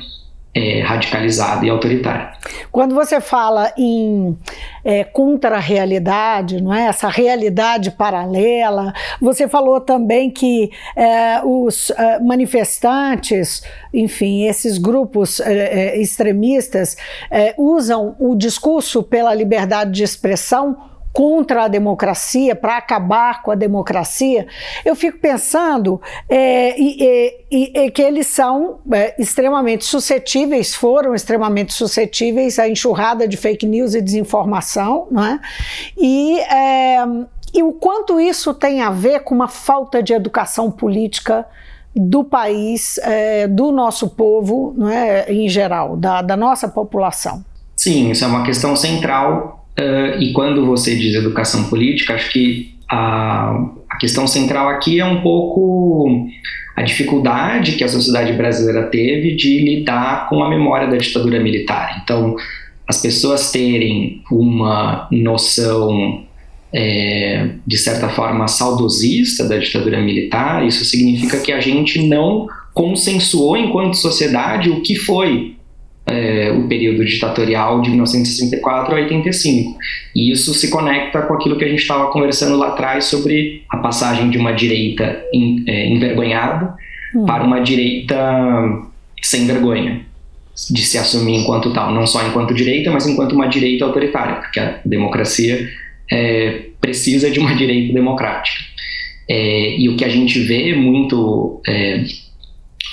é, 0.55 0.81
radicalizada 0.83 1.65
e 1.65 1.71
autoritária. 1.71 2.33
Quando 2.71 2.95
você 2.95 3.21
fala 3.21 3.73
em 3.77 4.37
é, 4.85 5.03
contra-realidade, 5.03 6.61
não 6.61 6.75
é? 6.75 6.87
essa 6.87 7.09
realidade 7.09 7.91
paralela, 7.93 8.93
você 9.21 9.49
falou 9.49 9.81
também 9.81 10.31
que 10.31 10.71
é, 10.95 11.41
os 11.43 11.91
é, 11.91 12.19
manifestantes, 12.21 13.63
enfim, 13.95 14.45
esses 14.45 14.77
grupos 14.77 15.41
é, 15.41 15.53
é, 15.53 16.01
extremistas 16.01 16.97
usam 17.57 18.15
o 18.19 18.35
discurso 18.35 19.03
pela 19.03 19.35
liberdade 19.35 19.93
de 19.93 20.03
expressão 20.03 20.92
contra 21.13 21.65
a 21.65 21.69
democracia, 21.69 22.57
para 22.57 22.79
acabar 22.79 23.43
com 23.43 23.51
a 23.51 23.55
democracia, 23.55 24.47
eu 24.85 24.97
fico 24.97 25.19
pensando 25.19 26.01
é, 26.29 26.75
e, 26.81 27.37
e, 27.51 27.85
e, 27.85 27.91
que 27.91 28.01
eles 28.01 28.27
são 28.27 28.79
é, 28.91 29.15
extremamente 29.21 29.85
suscetíveis, 29.85 30.75
foram 30.75 31.15
extremamente 31.15 31.75
suscetíveis 31.75 32.59
à 32.59 32.67
enxurrada 32.67 33.29
de 33.29 33.37
fake 33.37 33.67
news 33.67 33.95
e 33.95 34.01
desinformação, 34.01 35.07
não 35.11 35.25
é? 35.25 35.41
E, 35.99 36.41
é, 36.41 37.05
e 37.53 37.63
o 37.63 37.73
quanto 37.73 38.19
isso 38.19 38.55
tem 38.55 38.81
a 38.81 38.91
ver 38.91 39.21
com 39.21 39.35
uma 39.35 39.49
falta 39.49 40.03
de 40.03 40.15
educação 40.15 40.71
política 40.71 41.47
do 41.95 42.25
país, 42.25 42.97
é, 43.03 43.47
do 43.47 43.71
nosso 43.71 44.09
povo, 44.09 44.73
não 44.77 44.89
é, 44.89 45.31
em 45.31 45.47
geral, 45.47 45.95
da, 45.95 46.23
da 46.23 46.37
nossa 46.39 46.67
população. 46.67 47.45
Sim, 47.77 48.11
isso 48.11 48.25
é 48.25 48.29
uma 48.29 48.45
questão 48.45 48.75
central 48.75 49.62
Uh, 49.79 50.21
e 50.21 50.33
quando 50.33 50.67
você 50.67 50.95
diz 50.95 51.15
educação 51.15 51.65
política, 51.65 52.15
acho 52.15 52.31
que 52.31 52.75
a, 52.89 53.69
a 53.89 53.97
questão 53.97 54.27
central 54.27 54.69
aqui 54.69 55.01
é 55.01 55.05
um 55.05 55.23
pouco 55.23 56.29
a 56.77 56.83
dificuldade 56.83 57.73
que 57.73 57.85
a 57.85 57.89
sociedade 57.89 58.33
brasileira 58.35 58.85
teve 58.85 59.35
de 59.35 59.61
lidar 59.61 60.29
com 60.29 60.43
a 60.43 60.49
memória 60.49 60.89
da 60.89 60.97
ditadura 60.97 61.41
militar. 61.41 62.01
Então, 62.03 62.37
as 62.87 63.01
pessoas 63.01 63.51
terem 63.51 64.23
uma 64.31 65.09
noção, 65.11 66.25
é, 66.73 67.51
de 67.67 67.79
certa 67.79 68.09
forma, 68.09 68.49
saudosista 68.49 69.49
da 69.49 69.59
ditadura 69.59 70.01
militar, 70.01 70.67
isso 70.67 70.85
significa 70.85 71.39
que 71.41 71.53
a 71.53 71.61
gente 71.61 72.07
não 72.07 72.47
consensuou 72.75 73.57
enquanto 73.57 73.97
sociedade 73.97 74.71
o 74.71 74.83
que 74.83 74.97
foi 74.97 75.57
é, 76.07 76.51
o 76.53 76.69
período 76.69 77.05
ditatorial 77.05 77.81
de 77.81 77.91
1964 77.91 78.95
a 78.95 78.99
85. 78.99 79.79
E 80.15 80.33
isso 80.33 80.53
se 80.55 80.71
conecta 80.71 81.23
com 81.23 81.35
aquilo 81.35 81.57
que 81.57 81.65
a 81.65 81.69
gente 81.69 81.81
estava 81.81 82.11
conversando 82.11 82.57
lá 82.57 82.69
atrás 82.69 83.05
sobre 83.05 83.63
a 83.69 83.79
passagem 83.79 84.31
de 84.31 84.39
uma 84.39 84.53
direita 84.53 85.23
in, 85.33 85.65
é, 85.67 85.89
envergonhada 85.89 86.75
hum. 87.15 87.25
para 87.25 87.45
uma 87.45 87.61
direita 87.61 88.17
sem 89.23 89.47
vergonha 89.47 90.05
de 90.71 90.83
se 90.83 90.99
assumir 90.99 91.37
enquanto 91.37 91.73
tal, 91.73 91.95
não 91.95 92.07
só 92.07 92.27
enquanto 92.27 92.55
direita, 92.55 92.91
mas 92.91 93.07
enquanto 93.07 93.33
uma 93.33 93.49
direita 93.49 93.85
autoritária, 93.85 94.35
porque 94.37 94.61
a 94.61 94.81
democracia 94.85 95.67
é, 96.11 96.63
precisa 96.81 97.31
de 97.31 97.39
uma 97.39 97.55
direita 97.55 97.95
democrática. 97.95 98.63
É, 99.29 99.79
e 99.79 99.89
o 99.89 99.97
que 99.97 100.05
a 100.05 100.09
gente 100.09 100.41
vê 100.41 100.75
muito 100.75 101.63
é, 101.67 102.05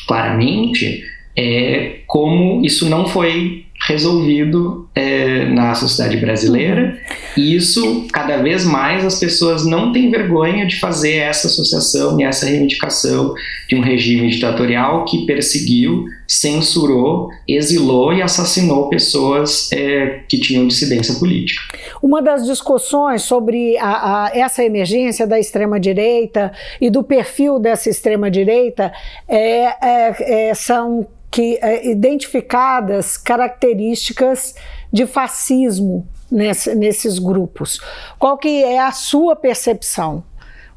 claramente 0.07 1.03
é, 1.39 2.01
como 2.05 2.65
isso 2.65 2.89
não 2.89 3.07
foi 3.07 3.63
resolvido 3.87 4.89
é, 4.93 5.45
na 5.45 5.73
sociedade 5.73 6.17
brasileira 6.17 6.99
e 7.37 7.55
isso 7.55 8.05
cada 8.11 8.37
vez 8.37 8.65
mais 8.65 9.05
as 9.05 9.17
pessoas 9.17 9.65
não 9.65 9.93
têm 9.93 10.11
vergonha 10.11 10.67
de 10.67 10.77
fazer 10.77 11.15
essa 11.15 11.47
associação 11.47 12.19
e 12.19 12.25
essa 12.25 12.45
reivindicação 12.45 13.33
de 13.69 13.77
um 13.77 13.81
regime 13.81 14.29
ditatorial 14.29 15.05
que 15.05 15.25
perseguiu, 15.25 16.03
censurou, 16.27 17.29
exilou 17.47 18.13
e 18.13 18.21
assassinou 18.21 18.89
pessoas 18.89 19.71
é, 19.71 20.23
que 20.27 20.37
tinham 20.39 20.67
dissidência 20.67 21.15
política. 21.15 21.61
Uma 22.03 22.21
das 22.21 22.45
discussões 22.45 23.21
sobre 23.21 23.77
a, 23.77 24.25
a, 24.25 24.31
essa 24.33 24.61
emergência 24.61 25.25
da 25.25 25.39
extrema 25.39 25.79
direita 25.79 26.51
e 26.81 26.89
do 26.89 27.01
perfil 27.01 27.59
dessa 27.59 27.89
extrema 27.89 28.29
direita 28.29 28.91
é, 29.27 29.67
é, 29.81 30.49
é 30.49 30.53
são 30.53 31.07
que 31.31 31.59
é, 31.61 31.89
identificadas 31.89 33.17
características 33.17 34.55
de 34.91 35.05
fascismo 35.05 36.07
nesse, 36.31 36.73
nesses 36.75 37.19
grupos. 37.19 37.79
Qual 38.17 38.37
que 38.37 38.63
é 38.63 38.79
a 38.79 38.91
sua 38.91 39.35
percepção? 39.35 40.23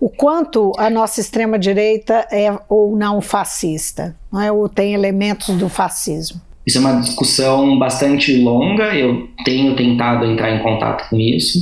O 0.00 0.08
quanto 0.08 0.72
a 0.78 0.90
nossa 0.90 1.20
extrema 1.20 1.58
direita 1.58 2.26
é 2.30 2.52
ou 2.68 2.96
não 2.96 3.20
fascista, 3.20 4.16
não 4.32 4.40
é? 4.40 4.50
ou 4.50 4.68
tem 4.68 4.94
elementos 4.94 5.54
do 5.56 5.68
fascismo? 5.68 6.40
Isso 6.66 6.78
é 6.78 6.80
uma 6.80 7.00
discussão 7.00 7.78
bastante 7.78 8.36
longa, 8.42 8.94
eu 8.96 9.28
tenho 9.44 9.74
tentado 9.76 10.24
entrar 10.24 10.50
em 10.54 10.62
contato 10.62 11.08
com 11.08 11.18
isso. 11.18 11.58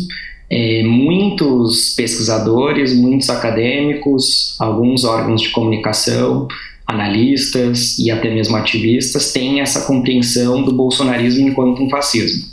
É, 0.50 0.83
muitos 0.83 1.94
pesquisadores, 1.94 2.94
muitos 2.94 3.31
acadêmicos, 3.31 4.57
alguns 4.59 5.05
órgãos 5.05 5.42
de 5.42 5.50
comunicação, 5.50 6.48
analistas 6.90 7.98
e 7.98 8.11
até 8.11 8.29
mesmo 8.31 8.57
ativistas 8.57 9.33
têm 9.33 9.61
essa 9.61 9.87
compreensão 9.87 10.62
do 10.62 10.72
bolsonarismo 10.72 11.48
enquanto 11.48 11.83
um 11.83 11.88
fascismo. 11.88 12.50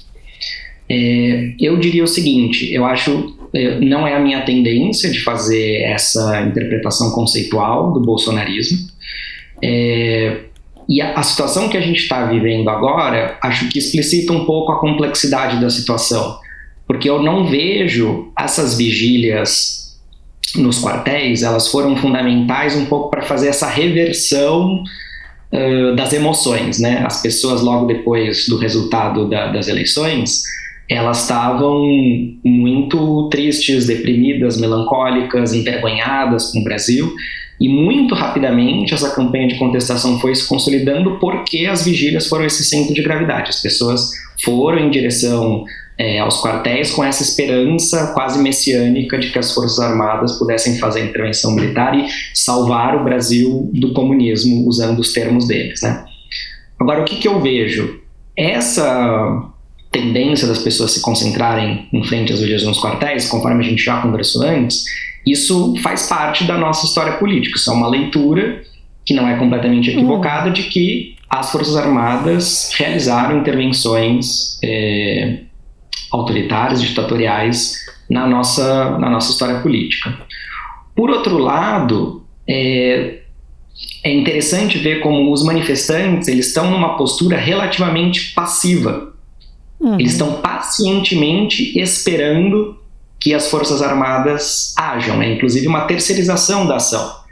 É, 0.90 1.54
eu 1.60 1.78
diria 1.78 2.04
o 2.04 2.08
seguinte: 2.08 2.72
eu 2.74 2.86
acho 2.86 3.36
é, 3.54 3.80
não 3.80 4.08
é 4.08 4.16
a 4.16 4.20
minha 4.20 4.42
tendência 4.42 5.10
de 5.10 5.20
fazer 5.22 5.82
essa 5.82 6.42
interpretação 6.42 7.12
conceitual 7.12 7.92
do 7.94 8.00
bolsonarismo. 8.00 8.78
É, 9.62 10.42
e 10.88 11.02
a, 11.02 11.14
a, 11.16 11.24
situação 11.24 11.68
que 11.68 11.76
a 11.76 11.82
gente 11.82 12.02
está 12.02 12.26
vivendo 12.28 12.70
agora, 12.70 13.38
acho 13.42 13.68
que 13.70 13.80
explicita 13.80 14.32
um 14.32 14.46
pouco 14.46 14.72
a 14.72 14.80
complexidade 14.80 15.60
da 15.60 15.70
situação, 15.70 16.38
porque 16.86 17.10
eu 17.10 17.22
não 17.22 17.48
vejo 17.48 18.32
essas 18.38 18.78
vigílias 18.78 19.87
nos 20.58 20.82
quartéis, 20.82 21.44
elas 21.44 21.68
foram 21.68 21.96
fundamentais 21.96 22.76
um 22.76 22.86
pouco 22.86 23.10
para 23.10 23.22
fazer 23.22 23.48
essa 23.48 23.68
reversão 23.68 24.84
uh, 25.54 25.96
das 25.96 26.14
emoções, 26.14 26.80
né? 26.80 27.04
As 27.06 27.22
pessoas 27.22 27.62
logo 27.62 27.86
depois 27.86 28.48
do 28.48 28.58
resultado 28.58 29.30
da, 29.30 29.48
das 29.48 29.68
eleições, 29.68 30.44
elas 30.90 31.22
estavam 31.22 31.84
muito 32.44 33.28
tristes, 33.30 33.86
deprimidas, 33.86 34.60
melancólicas, 34.60 35.54
envergonhadas 35.54 36.52
com 36.52 36.60
o 36.60 36.64
Brasil. 36.64 37.14
E 37.60 37.68
muito 37.68 38.14
rapidamente 38.14 38.94
essa 38.94 39.14
campanha 39.16 39.48
de 39.48 39.56
contestação 39.56 40.20
foi 40.20 40.34
se 40.36 40.48
consolidando 40.48 41.18
porque 41.20 41.66
as 41.66 41.84
vigílias 41.84 42.28
foram 42.28 42.46
esse 42.46 42.64
centro 42.64 42.94
de 42.94 43.02
gravidade. 43.02 43.50
As 43.50 43.62
pessoas 43.62 44.12
foram 44.44 44.80
em 44.80 44.92
direção 44.92 45.66
é, 45.98 46.20
aos 46.20 46.42
quartéis 46.42 46.92
com 46.92 47.04
essa 47.04 47.24
esperança 47.24 48.14
quase 48.14 48.40
messiânica 48.40 49.18
de 49.18 49.32
que 49.32 49.40
as 49.40 49.52
Forças 49.54 49.80
Armadas 49.80 50.34
pudessem 50.34 50.78
fazer 50.78 51.04
intervenção 51.04 51.52
militar 51.52 51.98
e 51.98 52.08
salvar 52.34 52.96
o 52.96 53.04
Brasil 53.04 53.70
do 53.74 53.94
comunismo, 53.94 54.68
usando 54.68 55.00
os 55.00 55.12
termos 55.12 55.48
deles. 55.48 55.82
Né? 55.82 56.06
Agora, 56.80 57.02
o 57.02 57.06
que, 57.06 57.16
que 57.16 57.28
eu 57.28 57.42
vejo? 57.42 58.00
Essa 58.36 59.52
tendência 59.92 60.48
das 60.48 60.60
pessoas 60.60 60.92
se 60.92 61.02
concentrarem 61.02 61.88
em 61.92 62.04
frente 62.04 62.32
às 62.32 62.40
vigílias 62.40 62.64
nos 62.64 62.80
quartéis, 62.80 63.28
conforme 63.28 63.66
a 63.66 63.68
gente 63.68 63.84
já 63.84 64.00
conversou 64.02 64.44
antes, 64.44 64.84
isso 65.26 65.76
faz 65.82 66.08
parte 66.08 66.44
da 66.44 66.58
nossa 66.58 66.86
história 66.86 67.14
política. 67.14 67.58
Isso 67.58 67.72
é 67.72 67.74
uma 67.74 67.88
leitura 67.88 68.62
que 69.04 69.14
não 69.14 69.28
é 69.28 69.38
completamente 69.38 69.90
equivocada 69.90 70.52
de 70.52 70.64
que 70.64 71.16
as 71.30 71.52
Forças 71.52 71.76
Armadas 71.76 72.74
realizaram 72.78 73.40
intervenções 73.40 74.60
é, 74.64 75.07
autoritárias, 76.12 76.82
ditatoriais 76.82 77.86
na 78.10 78.28
nossa, 78.28 78.98
na 78.98 79.10
nossa 79.10 79.32
história 79.32 79.60
política. 79.60 80.18
Por 80.96 81.10
outro 81.10 81.38
lado, 81.38 82.26
é, 82.48 83.20
é 84.04 84.14
interessante 84.14 84.78
ver 84.78 85.02
como 85.02 85.32
os 85.32 85.44
manifestantes 85.44 86.28
eles 86.28 86.48
estão 86.48 86.72
numa 86.72 86.98
postura 86.98 87.38
relativamente 87.38 88.34
passiva 88.34 89.14
Uhum. 89.80 90.00
Eles 90.00 90.14
estão 90.14 90.42
pacientemente 90.42 91.80
esperando 91.80 92.78
que 93.20 93.34
as 93.34 93.50
Forças 93.50 93.82
Armadas 93.82 94.74
ajam, 94.78 95.22
é 95.22 95.34
inclusive 95.34 95.68
uma 95.68 95.82
terceirização 95.82 96.68
da 96.68 96.76
ação. 96.76 97.27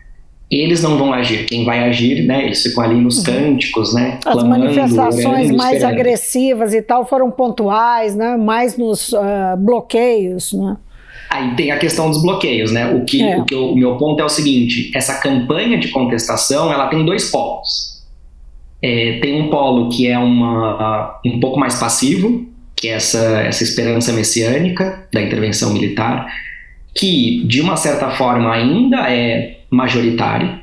Eles 0.49 0.83
não 0.83 0.97
vão 0.97 1.11
agir, 1.11 1.45
quem 1.45 1.65
vai 1.65 1.83
agir, 1.83 2.23
né? 2.25 2.45
Eles 2.45 2.61
ficam 2.61 2.83
ali 2.83 2.95
nos 2.95 3.17
uhum. 3.17 3.23
cânticos, 3.23 3.93
né? 3.93 4.19
As 4.23 4.33
clamando, 4.33 4.49
manifestações 4.49 5.25
orando, 5.25 5.57
mais 5.57 5.83
agressivas 5.83 6.73
e 6.73 6.81
tal 6.81 7.05
foram 7.05 7.31
pontuais, 7.31 8.15
né? 8.15 8.37
Mais 8.37 8.77
nos 8.77 9.11
uh, 9.13 9.57
bloqueios, 9.57 10.53
né? 10.53 10.77
Aí 11.29 11.55
tem 11.55 11.71
a 11.71 11.77
questão 11.77 12.09
dos 12.09 12.21
bloqueios, 12.21 12.71
né? 12.71 12.93
O 12.93 13.03
que, 13.03 13.23
é. 13.23 13.37
o, 13.37 13.43
que 13.43 13.55
eu, 13.55 13.71
o 13.71 13.75
meu 13.75 13.97
ponto 13.97 14.21
é 14.21 14.25
o 14.25 14.29
seguinte: 14.29 14.91
essa 14.95 15.19
campanha 15.19 15.79
de 15.79 15.87
contestação, 15.87 16.71
ela 16.71 16.87
tem 16.87 17.03
dois 17.03 17.31
polos 17.31 17.95
é, 18.85 19.19
tem 19.19 19.41
um 19.41 19.49
polo 19.49 19.89
que 19.89 20.07
é 20.07 20.17
uma, 20.17 21.19
um 21.25 21.39
pouco 21.39 21.59
mais 21.59 21.79
passivo, 21.79 22.45
que 22.75 22.87
é 22.87 22.91
essa, 22.91 23.41
essa 23.41 23.63
esperança 23.63 24.13
messiânica 24.13 25.07
da 25.11 25.21
intervenção 25.21 25.73
militar, 25.73 26.27
que 26.93 27.43
de 27.47 27.61
uma 27.61 27.77
certa 27.77 28.11
forma 28.11 28.53
ainda 28.53 29.09
é 29.09 29.57
majoritário, 29.69 30.59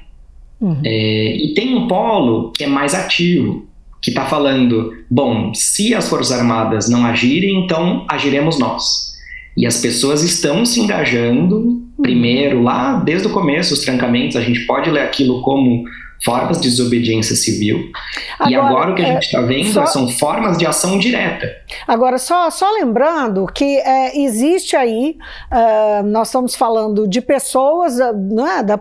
uhum. 0.60 0.80
é, 0.84 1.36
e 1.36 1.54
tem 1.54 1.74
um 1.74 1.86
polo 1.86 2.50
que 2.52 2.64
é 2.64 2.66
mais 2.66 2.94
ativo, 2.94 3.66
que 4.00 4.10
está 4.10 4.26
falando: 4.26 4.92
bom, 5.10 5.52
se 5.54 5.94
as 5.94 6.08
Forças 6.08 6.38
Armadas 6.38 6.88
não 6.88 7.06
agirem, 7.06 7.64
então 7.64 8.04
agiremos 8.08 8.58
nós. 8.58 9.12
E 9.56 9.66
as 9.66 9.80
pessoas 9.80 10.22
estão 10.22 10.64
se 10.64 10.80
engajando, 10.80 11.56
uhum. 11.56 11.86
primeiro, 12.00 12.62
lá 12.62 12.94
desde 12.94 13.28
o 13.28 13.30
começo, 13.30 13.74
os 13.74 13.80
trancamentos, 13.80 14.36
a 14.36 14.40
gente 14.40 14.60
pode 14.60 14.90
ler 14.90 15.02
aquilo 15.02 15.42
como 15.42 15.84
formas 16.24 16.60
de 16.60 16.68
desobediência 16.68 17.34
civil. 17.34 17.90
Agora, 18.38 18.50
e 18.50 18.54
agora 18.56 18.92
o 18.92 18.94
que 18.94 19.02
a 19.02 19.06
gente 19.06 19.24
está 19.24 19.40
é, 19.40 19.42
vendo 19.46 19.72
só, 19.72 19.86
são 19.86 20.08
formas 20.08 20.56
de 20.56 20.66
ação 20.66 20.98
direta. 20.98 21.48
Agora, 21.86 22.18
só, 22.18 22.50
só 22.50 22.70
lembrando 22.72 23.46
que 23.46 23.78
é, 23.78 24.18
existe 24.18 24.76
aí, 24.76 25.16
uh, 25.50 26.02
nós 26.04 26.28
estamos 26.28 26.54
falando 26.54 27.08
de 27.08 27.20
pessoas 27.20 27.98
né, 27.98 28.62
da, 28.62 28.78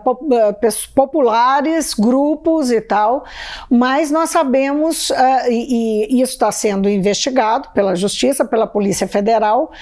populares, 0.94 1.94
grupos 1.94 2.70
e 2.70 2.80
tal, 2.80 3.24
mas 3.68 4.10
nós 4.10 4.30
sabemos, 4.30 5.10
e, 5.48 6.08
e, 6.10 6.22
isso 6.22 6.32
está 6.32 6.52
sendo 6.52 6.88
investigado 6.88 7.68
pela 7.74 7.94
Justiça, 7.94 8.44
pela 8.44 8.66
Polícia 8.66 9.06
Federal, 9.08 9.72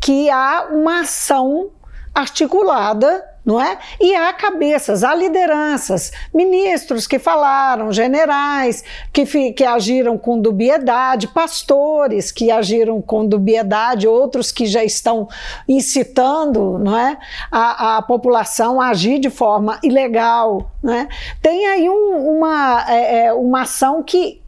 que 0.00 0.30
há 0.30 0.68
uma 0.70 1.00
ação 1.00 1.70
articulada 2.14 3.22
não 3.46 3.60
é? 3.60 3.78
E 4.00 4.12
há 4.12 4.32
cabeças, 4.32 5.04
há 5.04 5.14
lideranças, 5.14 6.10
ministros 6.34 7.06
que 7.06 7.16
falaram, 7.16 7.92
generais 7.92 8.82
que, 9.12 9.52
que 9.52 9.64
agiram 9.64 10.18
com 10.18 10.40
dubiedade, 10.40 11.28
pastores 11.28 12.32
que 12.32 12.50
agiram 12.50 13.00
com 13.00 13.24
dubiedade, 13.24 14.08
outros 14.08 14.50
que 14.50 14.66
já 14.66 14.82
estão 14.82 15.28
incitando 15.68 16.76
não 16.78 16.98
é? 16.98 17.16
a, 17.52 17.98
a 17.98 18.02
população 18.02 18.80
a 18.80 18.88
agir 18.88 19.20
de 19.20 19.30
forma 19.30 19.78
ilegal. 19.80 20.72
Não 20.82 20.92
é? 20.92 21.08
Tem 21.40 21.66
aí 21.66 21.88
um, 21.88 22.38
uma, 22.38 22.84
é, 22.88 23.26
é 23.26 23.32
uma 23.32 23.62
ação 23.62 24.02
que 24.02 24.42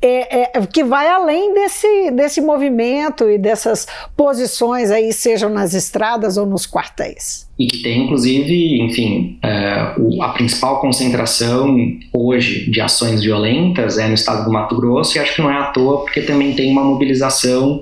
é, 0.00 0.58
é, 0.58 0.66
que 0.66 0.84
vai 0.84 1.08
além 1.08 1.52
desse, 1.54 2.10
desse 2.12 2.40
movimento 2.40 3.28
e 3.28 3.36
dessas 3.36 3.86
posições 4.16 4.90
aí, 4.90 5.12
sejam 5.12 5.50
nas 5.50 5.74
estradas 5.74 6.36
ou 6.36 6.46
nos 6.46 6.66
quartéis. 6.66 7.48
E 7.58 7.66
que 7.66 7.82
tem, 7.82 8.04
inclusive, 8.04 8.80
enfim, 8.80 9.38
é, 9.42 9.94
o, 9.98 10.22
a 10.22 10.28
principal 10.28 10.80
concentração 10.80 11.76
hoje 12.12 12.70
de 12.70 12.80
ações 12.80 13.22
violentas 13.22 13.98
é 13.98 14.06
no 14.06 14.14
estado 14.14 14.44
do 14.44 14.52
Mato 14.52 14.76
Grosso, 14.76 15.16
e 15.16 15.20
acho 15.20 15.34
que 15.34 15.42
não 15.42 15.50
é 15.50 15.58
à 15.58 15.64
toa, 15.64 16.02
porque 16.02 16.22
também 16.22 16.54
tem 16.54 16.70
uma 16.70 16.84
mobilização 16.84 17.80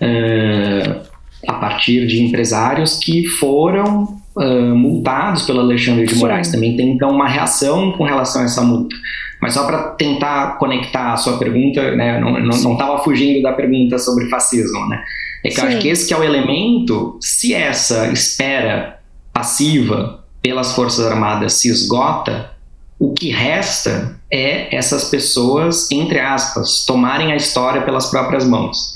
é, 0.00 1.00
a 1.46 1.54
partir 1.54 2.06
de 2.06 2.22
empresários 2.22 2.98
que 2.98 3.26
foram 3.26 4.20
Uh, 4.34 4.74
multados 4.74 5.42
pelo 5.42 5.60
Alexandre 5.60 6.06
de 6.06 6.14
Moraes. 6.14 6.46
Sim. 6.46 6.54
Também 6.54 6.74
tem 6.74 6.92
então 6.92 7.10
uma 7.10 7.28
reação 7.28 7.92
com 7.92 8.04
relação 8.04 8.40
a 8.40 8.46
essa 8.46 8.62
multa. 8.62 8.96
Mas 9.42 9.54
só 9.54 9.66
para 9.66 9.90
tentar 9.94 10.56
conectar 10.58 11.12
a 11.12 11.16
sua 11.16 11.36
pergunta, 11.36 11.96
né, 11.96 12.20
não 12.20 12.48
estava 12.72 13.02
fugindo 13.02 13.42
da 13.42 13.52
pergunta 13.52 13.98
sobre 13.98 14.28
fascismo, 14.28 14.88
né? 14.88 15.02
É 15.44 15.48
que 15.48 15.56
Sim. 15.56 15.62
eu 15.62 15.68
acho 15.68 15.78
que 15.80 15.88
esse 15.88 16.06
que 16.06 16.14
é 16.14 16.16
o 16.16 16.22
elemento, 16.22 17.18
se 17.20 17.52
essa 17.52 18.06
espera 18.12 19.00
passiva 19.32 20.24
pelas 20.40 20.76
Forças 20.76 21.04
Armadas 21.04 21.54
se 21.54 21.68
esgota, 21.68 22.52
o 23.00 23.12
que 23.12 23.30
resta 23.30 24.16
é 24.30 24.74
essas 24.74 25.10
pessoas, 25.10 25.90
entre 25.90 26.20
aspas, 26.20 26.84
tomarem 26.86 27.32
a 27.32 27.36
história 27.36 27.82
pelas 27.82 28.06
próprias 28.06 28.46
mãos. 28.46 28.92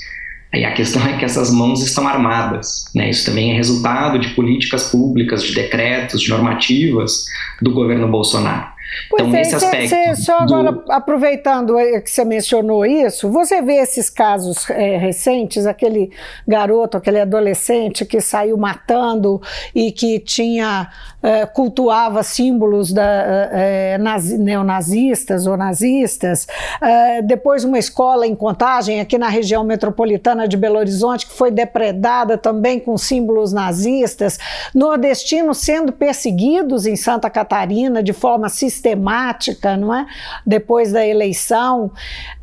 Aí 0.53 0.63
a 0.63 0.71
questão 0.71 1.05
é 1.05 1.17
que 1.17 1.25
essas 1.25 1.51
mãos 1.51 1.83
estão 1.83 2.07
armadas. 2.07 2.85
Né? 2.95 3.09
Isso 3.09 3.25
também 3.25 3.51
é 3.51 3.55
resultado 3.55 4.17
de 4.17 4.29
políticas 4.29 4.89
públicas, 4.89 5.43
de 5.43 5.53
decretos, 5.53 6.21
de 6.21 6.29
normativas 6.29 7.25
do 7.61 7.71
governo 7.71 8.07
Bolsonaro. 8.07 8.76
Pois 9.09 9.23
então, 9.23 9.35
é, 9.35 9.39
nesse 9.39 9.55
aspecto. 9.55 9.89
Cê, 9.89 10.15
só 10.15 10.45
do... 10.45 10.55
agora, 10.55 10.83
aproveitando 10.89 11.75
que 12.03 12.09
você 12.09 12.25
mencionou 12.25 12.85
isso, 12.85 13.29
você 13.29 13.61
vê 13.61 13.75
esses 13.75 14.09
casos 14.09 14.69
é, 14.69 14.97
recentes, 14.97 15.65
aquele 15.65 16.11
garoto, 16.47 16.97
aquele 16.97 17.19
adolescente 17.19 18.05
que 18.05 18.19
saiu 18.19 18.57
matando 18.57 19.41
e 19.73 19.91
que 19.91 20.19
tinha 20.19 20.89
é, 21.21 21.45
cultuava 21.45 22.23
símbolos 22.23 22.91
da, 22.91 23.03
é, 23.51 23.97
nazi, 23.97 24.37
neonazistas 24.37 25.47
ou 25.47 25.57
nazistas, 25.57 26.47
é, 26.81 27.21
depois 27.21 27.63
uma 27.63 27.79
escola 27.79 28.25
em 28.25 28.35
Contagem, 28.35 28.99
aqui 28.99 29.17
na 29.17 29.29
região 29.29 29.63
metropolitana 29.63 30.47
de 30.47 30.57
Belo 30.57 30.77
Horizonte, 30.77 31.27
que 31.27 31.33
foi 31.33 31.51
depredada 31.51 32.37
também 32.37 32.79
com 32.79 32.97
símbolos 32.97 33.51
nazistas, 33.51 34.37
nordestinos 34.73 35.57
sendo 35.57 35.91
perseguidos 35.91 36.85
em 36.85 36.95
Santa 36.95 37.29
Catarina 37.29 38.03
de 38.03 38.13
forma 38.13 38.47
sistemática 38.49 38.86
sistemática, 38.87 39.75
não 39.75 39.93
é? 39.93 40.05
Depois 40.45 40.91
da 40.91 41.05
eleição. 41.05 41.91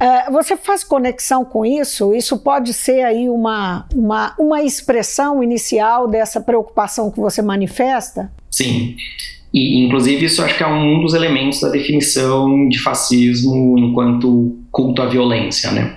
Uh, 0.01 0.33
você 0.33 0.57
faz 0.57 0.85
conexão 0.85 1.45
com 1.45 1.65
isso? 1.65 2.15
Isso 2.15 2.39
pode 2.39 2.75
ser 2.75 3.03
aí 3.05 3.29
uma, 3.29 3.87
uma, 3.95 4.35
uma 4.39 4.63
expressão 4.63 5.43
inicial 5.43 6.07
dessa 6.09 6.41
preocupação 6.41 7.11
que 7.11 7.21
você 7.21 7.41
manifesta? 7.41 8.31
Sim. 8.51 8.97
E, 9.53 9.85
inclusive, 9.85 10.27
isso 10.27 10.43
acho 10.43 10.57
que 10.57 10.63
é 10.63 10.67
um 10.67 11.01
dos 11.01 11.15
elementos 11.15 11.61
da 11.61 11.71
definição 11.71 12.69
de 12.69 12.79
fascismo 12.81 13.79
enquanto 13.79 14.59
culto 14.71 15.01
à 15.01 15.07
violência, 15.07 15.71
né? 15.71 15.97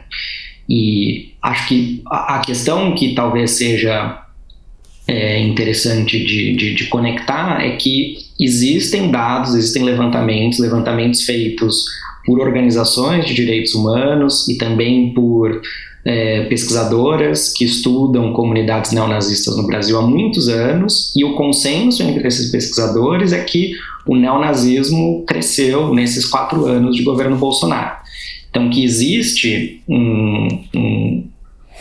E 0.69 1.33
acho 1.41 1.67
que 1.67 2.03
a 2.05 2.39
questão 2.39 2.93
que 2.93 3.15
talvez 3.15 3.51
seja 3.51 4.21
é, 5.07 5.39
interessante 5.39 6.23
de, 6.23 6.55
de, 6.55 6.73
de, 6.75 6.85
conectar 6.87 7.65
é 7.65 7.77
que 7.77 8.17
existem 8.39 9.09
dados, 9.09 9.55
existem 9.55 9.83
levantamentos, 9.83 10.59
levantamentos 10.59 11.21
feitos 11.23 11.85
por 12.25 12.41
organizações 12.41 13.25
de 13.25 13.33
direitos 13.33 13.73
humanos 13.73 14.49
e 14.49 14.57
também 14.57 15.13
por 15.13 15.61
é, 16.03 16.45
pesquisadoras 16.45 17.53
que 17.53 17.65
estudam 17.65 18.33
comunidades 18.33 18.91
neonazistas 18.91 19.57
no 19.57 19.65
Brasil 19.67 19.97
há 19.97 20.01
muitos 20.01 20.47
anos, 20.47 21.13
e 21.15 21.25
o 21.25 21.35
consenso 21.35 22.01
entre 22.03 22.25
esses 22.27 22.49
pesquisadores 22.49 23.33
é 23.33 23.43
que 23.43 23.71
o 24.05 24.15
neonazismo 24.15 25.25
cresceu 25.25 25.93
nesses 25.93 26.25
quatro 26.25 26.65
anos 26.65 26.95
de 26.95 27.03
governo 27.03 27.35
Bolsonaro. 27.35 27.97
Então, 28.49 28.69
que 28.69 28.83
existe 28.83 29.81
um, 29.87 30.47
um 30.73 31.27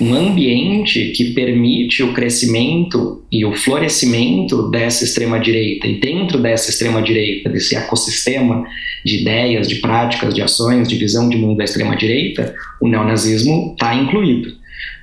um 0.01 0.15
ambiente 0.15 1.13
que 1.13 1.33
permite 1.33 2.03
o 2.03 2.13
crescimento 2.13 3.25
e 3.33 3.45
o 3.45 3.55
florescimento 3.55 4.71
dessa 4.71 5.05
extrema-direita. 5.05 5.87
E 5.87 5.99
dentro 5.99 6.39
dessa 6.39 6.71
extrema-direita, 6.71 7.49
desse 7.49 7.75
ecossistema 7.75 8.65
de 9.05 9.23
ideias, 9.23 9.67
de 9.67 9.77
práticas, 9.77 10.35
de 10.35 10.43
ações, 10.43 10.89
de 10.89 10.97
visão 10.97 11.29
de 11.29 11.37
mundo 11.39 11.57
da 11.57 11.65
extrema-direita, 11.65 12.55
o 12.81 12.89
neonazismo 12.89 13.73
está 13.73 13.95
incluído. 13.95 14.53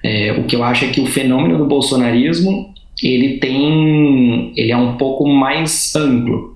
É, 0.04 0.34
o 0.34 0.44
que 0.44 0.56
eu 0.56 0.64
acho 0.64 0.86
é 0.86 0.90
que 0.90 1.02
o 1.02 1.06
fenômeno 1.06 1.58
do 1.58 1.66
bolsonarismo 1.66 2.72
ele 3.02 3.38
tem, 3.38 4.54
ele 4.56 4.72
é 4.72 4.78
um 4.78 4.96
pouco 4.98 5.28
mais 5.28 5.96
amplo, 5.96 6.56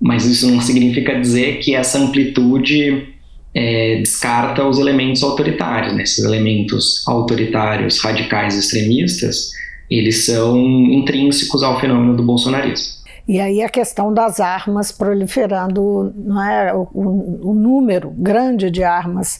mas 0.00 0.26
isso 0.26 0.48
não 0.50 0.60
significa 0.60 1.18
dizer 1.18 1.58
que 1.58 1.74
essa 1.74 1.98
amplitude 1.98 3.13
é, 3.54 3.96
descarta 3.96 4.66
os 4.66 4.78
elementos 4.78 5.22
autoritários. 5.22 5.94
Né? 5.94 6.02
Esses 6.02 6.24
elementos 6.24 7.04
autoritários, 7.06 8.02
radicais, 8.02 8.56
extremistas, 8.56 9.50
eles 9.90 10.26
são 10.26 10.58
intrínsecos 10.58 11.62
ao 11.62 11.80
fenômeno 11.80 12.16
do 12.16 12.22
bolsonarismo. 12.22 13.04
E 13.26 13.40
aí 13.40 13.62
a 13.62 13.70
questão 13.70 14.12
das 14.12 14.38
armas 14.38 14.92
proliferando, 14.92 16.12
não 16.14 16.42
é, 16.42 16.74
o, 16.74 16.86
o, 16.92 17.54
número 17.54 18.10
grande 18.10 18.70
de 18.70 18.84
armas 18.84 19.38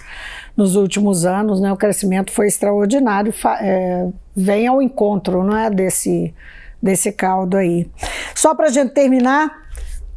nos 0.57 0.75
últimos 0.75 1.27
anos, 1.27 1.61
né, 1.61 1.71
o 1.71 1.77
crescimento 1.77 2.33
foi 2.33 2.47
extraordinário, 2.47 3.35
é, 3.61 4.09
vem 4.35 4.67
ao 4.67 4.81
encontro, 4.81 5.45
não 5.45 5.55
é, 5.55 5.69
desse 5.69 6.33
desse 6.85 7.11
caldo 7.11 7.57
aí. 7.57 7.89
Só 8.35 8.55
para 8.55 8.67
a 8.67 8.71
gente 8.71 8.93
terminar, 8.93 9.51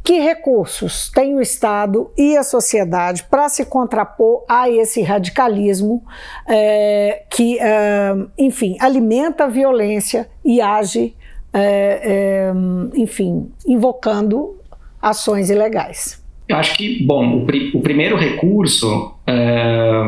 que 0.08 0.22
recursos 0.22 1.12
tem 1.14 1.36
o 1.36 1.42
Estado 1.42 2.10
e 2.18 2.38
a 2.38 2.42
sociedade 2.42 3.26
para 3.30 3.50
se 3.50 3.66
contrapor 3.66 4.46
a 4.48 4.70
esse 4.70 5.02
radicalismo 5.02 6.02
é, 6.48 7.24
que, 7.30 7.60
é, 7.60 8.16
enfim, 8.40 8.78
alimenta 8.80 9.44
a 9.44 9.48
violência 9.48 10.30
e 10.46 10.62
age, 10.62 11.14
é, 11.54 12.54
enfim, 12.96 13.52
invocando 13.68 14.56
ações 15.02 15.50
ilegais? 15.50 16.24
Eu 16.48 16.56
acho 16.56 16.78
que, 16.78 17.04
bom, 17.06 17.40
o, 17.40 17.46
pri 17.46 17.72
o 17.76 17.82
primeiro 17.82 18.16
recurso 18.16 19.14
é, 19.28 20.04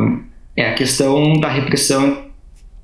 é 0.56 0.68
a 0.70 0.72
questão 0.72 1.34
da 1.34 1.50
repressão. 1.50 2.24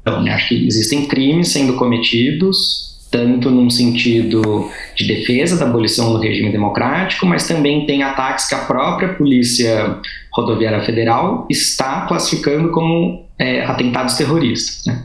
Então, 0.02 0.22
né, 0.22 0.32
acho 0.32 0.48
que 0.48 0.66
existem 0.66 1.06
crimes 1.06 1.48
sendo 1.48 1.76
cometidos 1.76 2.95
tanto 3.16 3.50
num 3.50 3.70
sentido 3.70 4.70
de 4.94 5.06
defesa 5.06 5.56
da 5.56 5.64
abolição 5.64 6.12
do 6.12 6.18
regime 6.18 6.52
democrático, 6.52 7.24
mas 7.24 7.48
também 7.48 7.86
tem 7.86 8.02
ataques 8.02 8.46
que 8.46 8.54
a 8.54 8.58
própria 8.58 9.14
Polícia 9.14 9.96
Rodoviária 10.30 10.82
Federal 10.82 11.46
está 11.50 12.02
classificando 12.02 12.70
como 12.70 13.24
é, 13.38 13.64
atentados 13.64 14.14
terroristas. 14.16 14.84
Né? 14.84 15.02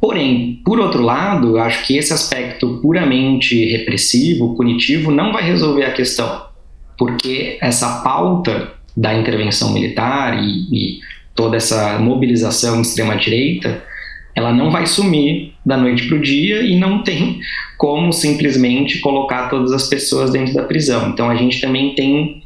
Porém, 0.00 0.60
por 0.64 0.78
outro 0.78 1.02
lado, 1.02 1.58
acho 1.58 1.84
que 1.84 1.96
esse 1.96 2.12
aspecto 2.12 2.78
puramente 2.80 3.64
repressivo, 3.72 4.54
punitivo, 4.54 5.10
não 5.10 5.32
vai 5.32 5.42
resolver 5.42 5.84
a 5.84 5.92
questão, 5.92 6.42
porque 6.96 7.58
essa 7.60 8.02
pauta 8.02 8.72
da 8.96 9.12
intervenção 9.14 9.72
militar 9.72 10.38
e, 10.40 10.68
e 10.70 11.00
toda 11.34 11.56
essa 11.56 11.98
mobilização 11.98 12.80
extrema-direita 12.80 13.82
ela 14.36 14.52
não 14.52 14.70
vai 14.70 14.86
sumir 14.86 15.54
da 15.64 15.78
noite 15.78 16.06
para 16.06 16.18
o 16.18 16.20
dia 16.20 16.60
e 16.60 16.78
não 16.78 17.02
tem 17.02 17.40
como 17.78 18.12
simplesmente 18.12 18.98
colocar 18.98 19.48
todas 19.48 19.72
as 19.72 19.88
pessoas 19.88 20.30
dentro 20.30 20.52
da 20.52 20.62
prisão. 20.62 21.08
Então 21.08 21.30
a 21.30 21.34
gente 21.34 21.58
também 21.58 21.94
tem 21.94 22.42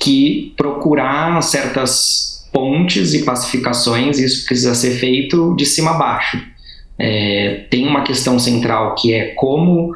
que 0.00 0.54
procurar 0.56 1.42
certas 1.42 2.48
pontes 2.50 3.12
e 3.12 3.24
pacificações, 3.24 4.18
isso 4.18 4.46
precisa 4.46 4.74
ser 4.74 4.92
feito 4.92 5.54
de 5.54 5.66
cima 5.66 5.90
a 5.90 5.94
baixo. 5.94 6.42
É, 6.98 7.66
tem 7.68 7.86
uma 7.86 8.02
questão 8.02 8.38
central 8.38 8.94
que 8.94 9.12
é 9.12 9.34
como 9.34 9.92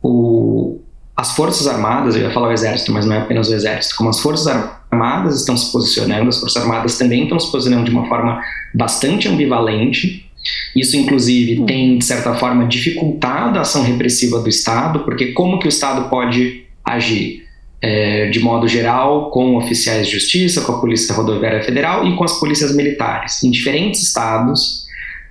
o, 0.00 0.78
as 1.16 1.34
Forças 1.34 1.66
Armadas, 1.66 2.14
eu 2.14 2.22
ia 2.22 2.30
falar 2.30 2.48
o 2.48 2.52
Exército, 2.52 2.92
mas 2.92 3.06
não 3.06 3.16
é 3.16 3.18
apenas 3.18 3.48
o 3.48 3.54
Exército, 3.54 3.96
como 3.96 4.10
as 4.10 4.20
Forças 4.20 4.46
Armadas 4.90 5.40
estão 5.40 5.56
se 5.56 5.72
posicionando, 5.72 6.28
as 6.28 6.38
Forças 6.38 6.62
Armadas 6.62 6.96
também 6.96 7.24
estão 7.24 7.40
se 7.40 7.50
posicionando 7.50 7.86
de 7.86 7.90
uma 7.90 8.06
forma 8.08 8.40
bastante 8.74 9.26
ambivalente 9.26 10.30
isso, 10.74 10.96
inclusive, 10.96 11.60
hum. 11.60 11.66
tem, 11.66 11.98
de 11.98 12.04
certa 12.04 12.34
forma, 12.34 12.66
dificultado 12.66 13.58
a 13.58 13.62
ação 13.62 13.82
repressiva 13.82 14.40
do 14.40 14.48
Estado, 14.48 15.00
porque 15.00 15.32
como 15.32 15.58
que 15.58 15.66
o 15.66 15.68
Estado 15.68 16.08
pode 16.08 16.64
agir? 16.84 17.42
É, 17.84 18.30
de 18.30 18.38
modo 18.38 18.68
geral, 18.68 19.28
com 19.30 19.56
oficiais 19.56 20.06
de 20.06 20.12
justiça, 20.12 20.60
com 20.60 20.70
a 20.70 20.80
Polícia 20.80 21.12
Rodoviária 21.16 21.64
Federal 21.64 22.06
e 22.06 22.14
com 22.14 22.22
as 22.22 22.38
polícias 22.38 22.72
militares. 22.76 23.42
Em 23.42 23.50
diferentes 23.50 24.00
estados, 24.02 24.86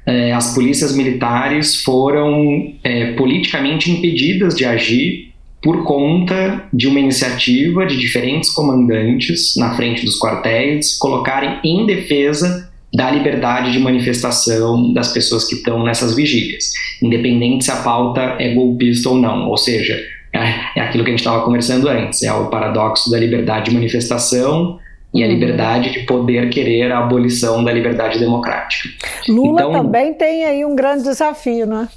é, 0.05 0.33
as 0.33 0.53
polícias 0.53 0.93
militares 0.93 1.81
foram 1.81 2.73
é, 2.83 3.13
politicamente 3.13 3.89
impedidas 3.89 4.53
de 4.53 4.65
agir 4.65 5.31
por 5.61 5.83
conta 5.83 6.67
de 6.73 6.87
uma 6.87 6.99
iniciativa 6.99 7.85
de 7.85 7.97
diferentes 7.97 8.49
comandantes 8.49 9.55
na 9.55 9.75
frente 9.75 10.03
dos 10.03 10.19
quartéis 10.19 10.97
colocarem 10.97 11.59
em 11.63 11.85
defesa 11.85 12.70
da 12.93 13.09
liberdade 13.09 13.71
de 13.71 13.79
manifestação 13.79 14.93
das 14.93 15.13
pessoas 15.13 15.45
que 15.45 15.55
estão 15.55 15.83
nessas 15.83 16.15
vigílias, 16.15 16.71
independente 17.01 17.65
se 17.65 17.71
a 17.71 17.77
pauta 17.77 18.35
é 18.37 18.53
golpista 18.53 19.09
ou 19.09 19.15
não. 19.15 19.47
Ou 19.49 19.57
seja, 19.57 19.97
é, 20.33 20.79
é 20.79 20.81
aquilo 20.81 21.03
que 21.03 21.09
a 21.09 21.13
gente 21.13 21.19
estava 21.19 21.43
conversando 21.43 21.87
antes, 21.87 22.21
é 22.23 22.33
o 22.33 22.49
paradoxo 22.49 23.09
da 23.09 23.17
liberdade 23.17 23.69
de 23.69 23.75
manifestação 23.75 24.79
e 25.13 25.23
a 25.23 25.25
uhum. 25.25 25.33
liberdade 25.33 25.91
de 25.91 25.99
poder 26.01 26.49
querer 26.49 26.91
a 26.91 26.99
abolição 26.99 27.63
da 27.63 27.71
liberdade 27.71 28.19
democrática. 28.19 28.89
Lula 29.27 29.61
então, 29.61 29.71
também 29.71 30.13
tem 30.13 30.45
aí 30.45 30.65
um 30.65 30.75
grande 30.75 31.03
desafio, 31.03 31.65
né? 31.65 31.87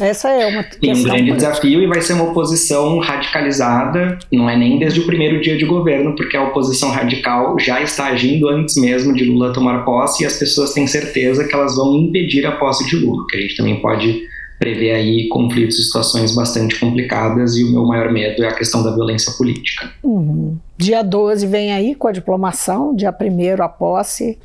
Essa 0.00 0.30
é 0.30 0.46
uma 0.46 0.62
Tem 0.64 0.92
um 0.92 1.02
grande 1.02 1.32
desafio 1.32 1.82
e 1.82 1.86
vai 1.86 2.00
ser 2.00 2.14
uma 2.14 2.24
oposição 2.24 2.98
radicalizada, 2.98 4.18
não 4.32 4.48
é 4.50 4.56
nem 4.56 4.78
desde 4.78 5.00
o 5.00 5.06
primeiro 5.06 5.40
dia 5.40 5.56
de 5.56 5.64
governo, 5.64 6.14
porque 6.16 6.36
a 6.36 6.42
oposição 6.42 6.90
radical 6.90 7.58
já 7.58 7.80
está 7.80 8.06
agindo 8.06 8.48
antes 8.48 8.76
mesmo 8.76 9.14
de 9.14 9.24
Lula 9.24 9.52
tomar 9.52 9.84
posse 9.84 10.24
e 10.24 10.26
as 10.26 10.36
pessoas 10.36 10.72
têm 10.72 10.86
certeza 10.86 11.46
que 11.46 11.54
elas 11.54 11.76
vão 11.76 11.96
impedir 11.96 12.44
a 12.46 12.52
posse 12.52 12.84
de 12.88 12.96
Lula, 12.96 13.24
que 13.28 13.36
a 13.36 13.40
gente 13.40 13.56
também 13.56 13.80
pode 13.80 14.22
prever 14.58 14.92
aí 14.92 15.28
conflitos 15.28 15.78
e 15.78 15.82
situações 15.82 16.34
bastante 16.34 16.78
complicadas 16.78 17.56
e 17.56 17.64
o 17.64 17.70
meu 17.70 17.84
maior 17.84 18.10
medo 18.12 18.42
é 18.42 18.48
a 18.48 18.54
questão 18.54 18.82
da 18.82 18.92
violência 18.92 19.32
política. 19.32 19.92
Uhum. 20.02 20.56
Dia 20.76 21.02
12 21.02 21.46
vem 21.46 21.72
aí 21.72 21.94
com 21.94 22.08
a 22.08 22.12
diplomação, 22.12 22.94
dia 22.94 23.10
1 23.12 23.62
a 23.62 23.68
posse, 23.68 24.38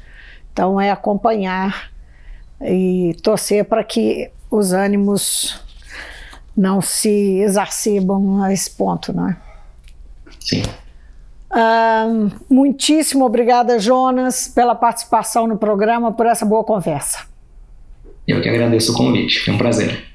então 0.51 0.79
é 0.79 0.91
acompanhar 0.91 1.91
e 2.61 3.15
torcer 3.21 3.65
para 3.65 3.83
que 3.83 4.29
os 4.49 4.73
ânimos 4.73 5.59
não 6.55 6.81
se 6.81 7.39
exacerbam 7.39 8.43
a 8.43 8.51
esse 8.51 8.71
ponto, 8.71 9.13
não 9.13 9.29
é? 9.29 9.37
Sim. 10.39 10.63
Uh, 11.51 12.31
muitíssimo 12.49 13.25
obrigada, 13.25 13.79
Jonas, 13.79 14.47
pela 14.47 14.75
participação 14.75 15.47
no 15.47 15.57
programa, 15.57 16.11
por 16.11 16.25
essa 16.25 16.45
boa 16.45 16.63
conversa. 16.63 17.27
Eu 18.27 18.41
que 18.41 18.49
agradeço 18.49 18.91
o 18.91 18.95
convite, 18.95 19.39
foi 19.39 19.53
um 19.53 19.57
prazer. 19.57 20.08